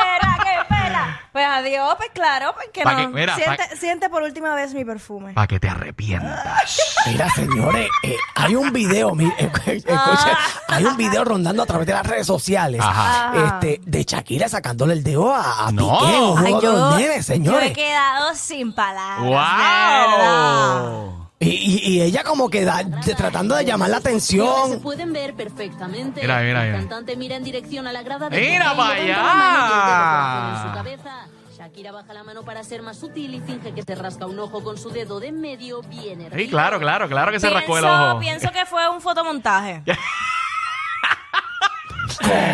Pues 1.36 1.46
adiós, 1.46 1.94
pues 1.98 2.08
claro, 2.14 2.54
pues 2.54 2.68
que 2.72 2.82
Pa' 2.82 2.92
no. 2.94 2.98
que- 2.98 3.08
mira, 3.08 3.34
siente, 3.36 3.56
pa- 3.68 3.76
siente 3.76 4.08
por 4.08 4.22
última 4.22 4.54
vez 4.54 4.72
mi 4.72 4.86
perfume. 4.86 5.34
Para 5.34 5.46
que 5.46 5.60
te 5.60 5.68
arrepientas. 5.68 6.80
Mira, 7.06 7.28
señores, 7.28 7.90
eh, 8.04 8.16
hay 8.36 8.54
un 8.54 8.72
video, 8.72 9.14
mi- 9.14 9.26
eh, 9.26 9.50
escucha, 9.66 10.38
hay 10.66 10.84
un 10.86 10.96
video 10.96 11.26
rondando 11.26 11.62
a 11.62 11.66
través 11.66 11.86
de 11.86 11.92
las 11.92 12.06
redes 12.06 12.26
sociales 12.26 12.80
Ajá. 12.82 13.32
este, 13.60 13.82
de 13.84 14.04
Shakira 14.04 14.48
sacándole 14.48 14.94
el 14.94 15.04
dedo 15.04 15.30
a, 15.30 15.66
a 15.68 15.72
No. 15.72 15.98
Piqué, 15.98 16.18
un 16.20 16.38
Ay, 16.38 16.52
juego 16.52 16.60
de 16.60 16.66
los 16.68 16.96
nenes, 16.96 17.28
yo 17.42 17.60
he 17.60 17.72
quedado 17.74 18.34
sin 18.34 18.72
palabras. 18.72 19.18
de 19.20 19.28
verdad. 19.28 20.88
¡Wow! 20.88 21.15
Y, 21.38 21.48
y- 21.50 21.88
y 21.96 22.00
ella 22.02 22.24
como 22.24 22.48
que 22.48 22.64
da- 22.64 22.82
de- 22.82 23.14
tratando 23.14 23.54
de 23.56 23.64
llamar 23.66 23.90
la 23.90 23.96
Se 24.00 24.08
atención. 24.08 24.80
pueden 24.80 25.12
ver 25.12 25.34
perfectamente. 25.34 26.22
Mira, 26.22 26.40
mira, 26.40 26.62
El 26.62 26.66
mira. 26.68 26.78
cantante 26.78 27.14
mira 27.16 27.36
en 27.36 27.44
dirección 27.44 27.86
a 27.86 27.92
la 27.92 28.02
grada 28.02 28.30
de 28.30 28.40
Mira 28.40 28.48
Piqué 28.50 28.54
y 28.54 28.58
pa' 28.58 28.94
levanta 28.94 29.02
allá. 29.02 29.16
la 29.16 29.22
mano 29.34 29.66
y 29.68 29.72
el 29.74 29.86
dedo 29.86 30.56
en 30.56 30.62
su 30.68 30.74
cabeza. 30.74 31.26
Shakira 31.58 31.92
baja 31.92 32.12
la 32.14 32.22
mano 32.24 32.42
para 32.42 32.64
ser 32.64 32.80
más 32.82 32.98
sutil 32.98 33.34
y 33.34 33.40
finge 33.40 33.72
que 33.74 33.82
se 33.82 33.94
rasca 33.94 34.24
un 34.26 34.38
ojo 34.38 34.62
con 34.64 34.78
su 34.78 34.88
dedo 34.90 35.20
de 35.20 35.28
en 35.28 35.40
medio 35.40 35.82
bien 35.82 36.20
erguido. 36.22 36.38
Sí, 36.42 36.48
claro, 36.48 36.78
claro, 36.78 37.06
claro 37.08 37.30
que 37.32 37.40
se 37.40 37.50
rascó 37.50 37.76
el 37.76 37.84
Pienso, 37.84 38.10
ojo. 38.12 38.18
pienso 38.20 38.50
que 38.52 38.64
fue 38.66 38.88
un 38.88 39.00
fotomontaje. 39.02 39.82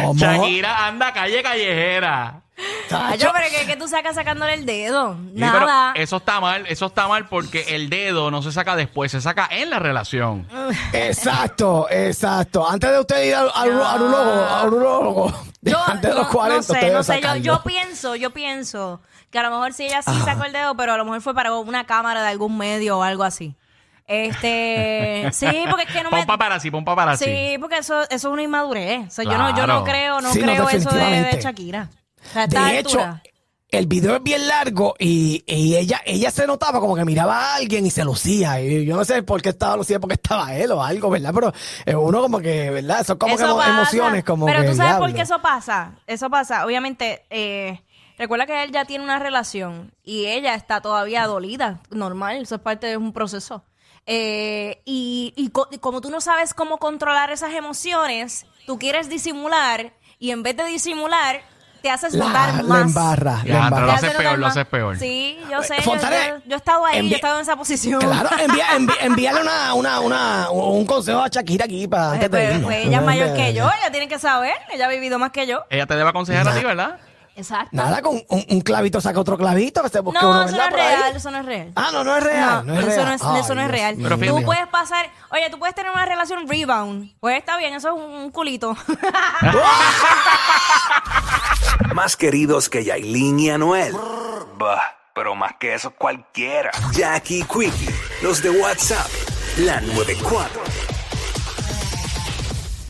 ¿Cómo? 0.02 0.14
Shakira 0.14 0.86
anda 0.86 1.12
calle 1.12 1.42
callejera. 1.42 2.41
Tacho. 2.92 3.16
yo, 3.24 3.30
pero 3.34 3.46
que, 3.50 3.66
que 3.66 3.76
tú 3.76 3.88
sacas 3.88 4.14
sacándole 4.14 4.54
el 4.54 4.66
dedo. 4.66 5.14
Sí, 5.14 5.30
pero 5.40 5.60
Nada. 5.66 5.92
eso 5.96 6.16
está 6.18 6.40
mal, 6.40 6.64
eso 6.68 6.86
está 6.86 7.08
mal 7.08 7.28
porque 7.28 7.74
el 7.74 7.90
dedo 7.90 8.30
no 8.30 8.42
se 8.42 8.52
saca 8.52 8.76
después, 8.76 9.10
se 9.12 9.20
saca 9.20 9.48
en 9.50 9.70
la 9.70 9.78
relación. 9.78 10.46
Exacto, 10.92 11.86
exacto. 11.90 12.68
Antes 12.68 12.90
de 12.90 13.00
usted 13.00 13.22
ir 13.24 13.34
al, 13.34 13.50
al, 13.54 13.70
al 13.82 14.02
urólogo, 14.02 14.44
al 14.48 14.74
urólogo, 14.74 15.32
Yo, 15.62 15.78
antes 15.86 16.10
de 16.10 16.16
los 16.16 16.26
no- 16.26 16.32
40, 16.32 16.56
no 16.56 16.62
sé, 16.80 16.90
no 16.90 17.02
sé, 17.02 17.20
yo, 17.40 17.62
pienso, 17.62 18.16
yo 18.16 18.30
pienso 18.30 19.00
que 19.30 19.38
a 19.38 19.42
lo 19.44 19.50
mejor 19.50 19.72
si 19.72 19.84
ella 19.84 20.02
sí 20.02 20.10
sacó 20.24 20.44
el 20.44 20.52
dedo, 20.52 20.76
pero 20.76 20.92
a 20.92 20.96
lo 20.96 21.04
mejor 21.04 21.20
fue 21.20 21.34
para 21.34 21.52
una 21.54 21.84
cámara 21.84 22.20
de 22.22 22.28
algún 22.28 22.58
medio 22.58 22.98
o 22.98 23.02
algo 23.02 23.22
así. 23.24 23.54
Este, 24.08 25.28
sí, 25.32 25.46
porque 25.70 25.84
es 25.84 25.90
que 25.92 26.02
no 26.02 26.10
Pon 26.10 26.20
me... 26.20 26.26
paparazzi, 26.26 26.70
pon 26.70 26.84
paparazzi. 26.84 27.24
Sí, 27.24 27.56
porque 27.60 27.78
eso, 27.78 28.02
eso 28.02 28.14
es 28.14 28.24
una 28.24 28.42
inmadurez. 28.42 29.06
O 29.06 29.10
sea, 29.10 29.24
yo 29.24 29.38
no, 29.38 29.48
yo 29.50 29.54
Claro. 29.64 29.74
no 29.74 29.84
creo, 29.84 30.20
no 30.20 30.32
Sí, 30.32 30.40
no, 30.40 30.46
creo 30.46 30.68
eso 30.68 30.90
de, 30.90 30.96
de 30.98 31.04
definitivamente. 31.04 31.42
Shakira. 31.42 31.88
A 32.34 32.44
esta 32.44 32.64
De 32.66 32.78
hecho, 32.78 33.00
altura. 33.00 33.22
el 33.68 33.86
video 33.86 34.16
es 34.16 34.22
bien 34.22 34.46
largo 34.48 34.94
y, 34.98 35.42
y 35.46 35.76
ella 35.76 36.00
ella 36.04 36.30
se 36.30 36.46
notaba 36.46 36.78
como 36.80 36.94
que 36.94 37.04
miraba 37.04 37.38
a 37.38 37.54
alguien 37.56 37.86
y 37.86 37.90
se 37.90 38.04
lucía. 38.04 38.60
Y 38.60 38.84
yo 38.84 38.96
no 38.96 39.04
sé 39.04 39.22
por 39.22 39.40
qué 39.42 39.50
estaba 39.50 39.76
lucía, 39.76 39.98
porque 40.00 40.14
estaba 40.14 40.54
él 40.54 40.70
o 40.72 40.82
algo, 40.82 41.10
¿verdad? 41.10 41.32
Pero 41.34 41.52
eh, 41.86 41.94
uno 41.94 42.20
como 42.22 42.40
que, 42.40 42.70
¿verdad? 42.70 43.00
Eso 43.00 43.14
es 43.14 43.18
como 43.18 43.36
que 43.36 43.42
Eso 43.42 43.52
emo- 43.54 43.58
pasa. 43.58 43.70
emociones, 43.70 44.24
como 44.24 44.46
Pero 44.46 44.62
que 44.62 44.68
tú 44.68 44.74
sabes 44.76 44.96
por 44.96 45.12
qué 45.14 45.22
eso 45.22 45.40
pasa. 45.40 45.92
Eso 46.06 46.28
pasa. 46.30 46.66
Obviamente, 46.66 47.24
eh, 47.30 47.80
recuerda 48.18 48.46
que 48.46 48.62
él 48.62 48.72
ya 48.72 48.84
tiene 48.84 49.04
una 49.04 49.18
relación 49.18 49.92
y 50.04 50.26
ella 50.26 50.54
está 50.54 50.80
todavía 50.80 51.26
dolida. 51.26 51.80
Normal, 51.90 52.42
eso 52.42 52.56
es 52.56 52.60
parte 52.60 52.86
de 52.88 52.96
un 52.96 53.12
proceso. 53.12 53.64
Eh, 54.04 54.82
y, 54.84 55.32
y 55.36 55.50
co- 55.50 55.68
y 55.70 55.78
como 55.78 56.00
tú 56.00 56.10
no 56.10 56.20
sabes 56.20 56.54
cómo 56.54 56.78
controlar 56.78 57.30
esas 57.30 57.54
emociones, 57.54 58.46
tú 58.66 58.76
quieres 58.78 59.08
disimular 59.08 59.92
y 60.18 60.30
en 60.32 60.42
vez 60.42 60.56
de 60.56 60.64
disimular, 60.64 61.40
te 61.82 61.90
haces 61.90 62.14
La- 62.14 62.26
notar 62.26 62.54
la 62.54 62.62
más. 62.62 62.82
embarra, 62.82 63.40
la 63.44 63.64
embarra. 63.64 63.70
pero 63.74 63.86
lo 63.86 63.92
haces 63.92 64.10
peor, 64.10 64.22
notar 64.22 64.38
lo 64.38 64.46
más. 64.46 64.56
haces 64.56 64.66
peor. 64.68 64.98
Sí, 64.98 65.38
yo 65.50 65.62
sé. 65.62 65.76
Yo, 65.84 65.94
yo- 65.96 66.38
yo 66.46 66.54
he 66.54 66.56
estado 66.56 66.86
ahí, 66.86 67.08
yo 67.08 67.12
he 67.12 67.16
estado 67.16 67.36
en 67.36 67.42
esa 67.42 67.56
posición. 67.56 68.00
Claro, 68.00 68.28
envía, 68.38 68.66
envi- 68.76 68.96
envíale 69.00 69.40
una, 69.42 69.74
una, 69.74 70.00
una, 70.00 70.50
un 70.50 70.86
consejo 70.86 71.20
a 71.20 71.28
Shakira 71.28 71.64
aquí 71.66 71.86
para 71.88 72.12
antes 72.12 72.22
de 72.22 72.28
pues, 72.30 72.48
irnos. 72.50 72.64
pues 72.64 72.86
ella 72.86 72.98
es 72.98 73.04
mayor 73.04 73.34
que 73.34 73.52
yo, 73.54 73.70
ella 73.80 73.90
tiene 73.90 74.08
que 74.08 74.18
saber, 74.18 74.54
ella 74.72 74.86
ha 74.86 74.88
vivido 74.88 75.18
más 75.18 75.30
que 75.32 75.46
yo. 75.46 75.64
Ella 75.70 75.86
te 75.86 75.96
debe 75.96 76.08
aconsejar 76.10 76.48
a 76.48 76.54
ti, 76.54 76.64
¿verdad? 76.64 76.98
Exacto. 77.34 77.70
Nada, 77.72 78.02
con 78.02 78.16
un, 78.28 78.44
un 78.46 78.60
clavito 78.60 79.00
saca 79.00 79.18
otro 79.18 79.38
clavito 79.38 79.82
que 79.82 79.88
se 79.88 80.00
busque 80.00 80.20
No, 80.20 80.28
uno, 80.28 80.42
eso 80.42 80.50
no 80.54 80.58
¿verdad? 80.58 80.66
es 80.68 80.70
por 80.70 80.80
ahí? 80.80 80.96
real, 80.96 81.16
eso 81.16 81.30
no 81.30 81.38
es 81.38 81.46
real. 81.46 81.72
Ah, 81.76 81.88
no, 81.90 82.04
no 82.04 82.14
es 82.18 82.22
real. 82.22 82.66
No, 82.66 82.74
es 82.74 82.78
eso 82.80 82.88
real. 82.88 83.06
no 83.08 83.14
es, 83.14 83.22
Ay, 83.22 83.40
eso 83.40 83.54
no 83.54 83.60
es 83.62 83.68
Dios 83.68 83.80
real. 83.80 83.96
mío. 83.96 84.04
Pero 84.04 84.16
tú 84.18 84.22
fíjate. 84.22 84.44
puedes 84.44 84.66
pasar, 84.66 85.10
oye, 85.30 85.48
tú 85.50 85.58
puedes 85.58 85.74
tener 85.74 85.90
una 85.92 86.04
relación 86.04 86.46
rebound. 86.46 87.10
Pues 87.20 87.38
está 87.38 87.56
bien, 87.56 87.72
eso 87.72 87.88
es 87.88 87.94
un, 87.94 88.02
un 88.02 88.30
culito. 88.32 88.76
Más 91.94 92.16
queridos 92.16 92.68
que 92.70 92.84
Yailin 92.84 93.38
y 93.38 93.50
Anuel. 93.50 93.94
Bah, 94.56 94.80
pero 95.14 95.34
más 95.34 95.52
que 95.58 95.74
eso 95.74 95.90
cualquiera. 95.90 96.70
Jackie 96.92 97.44
Quickie, 97.44 97.94
los 98.22 98.42
de 98.42 98.50
WhatsApp, 98.50 99.06
la 99.58 99.80
94. 99.80 100.62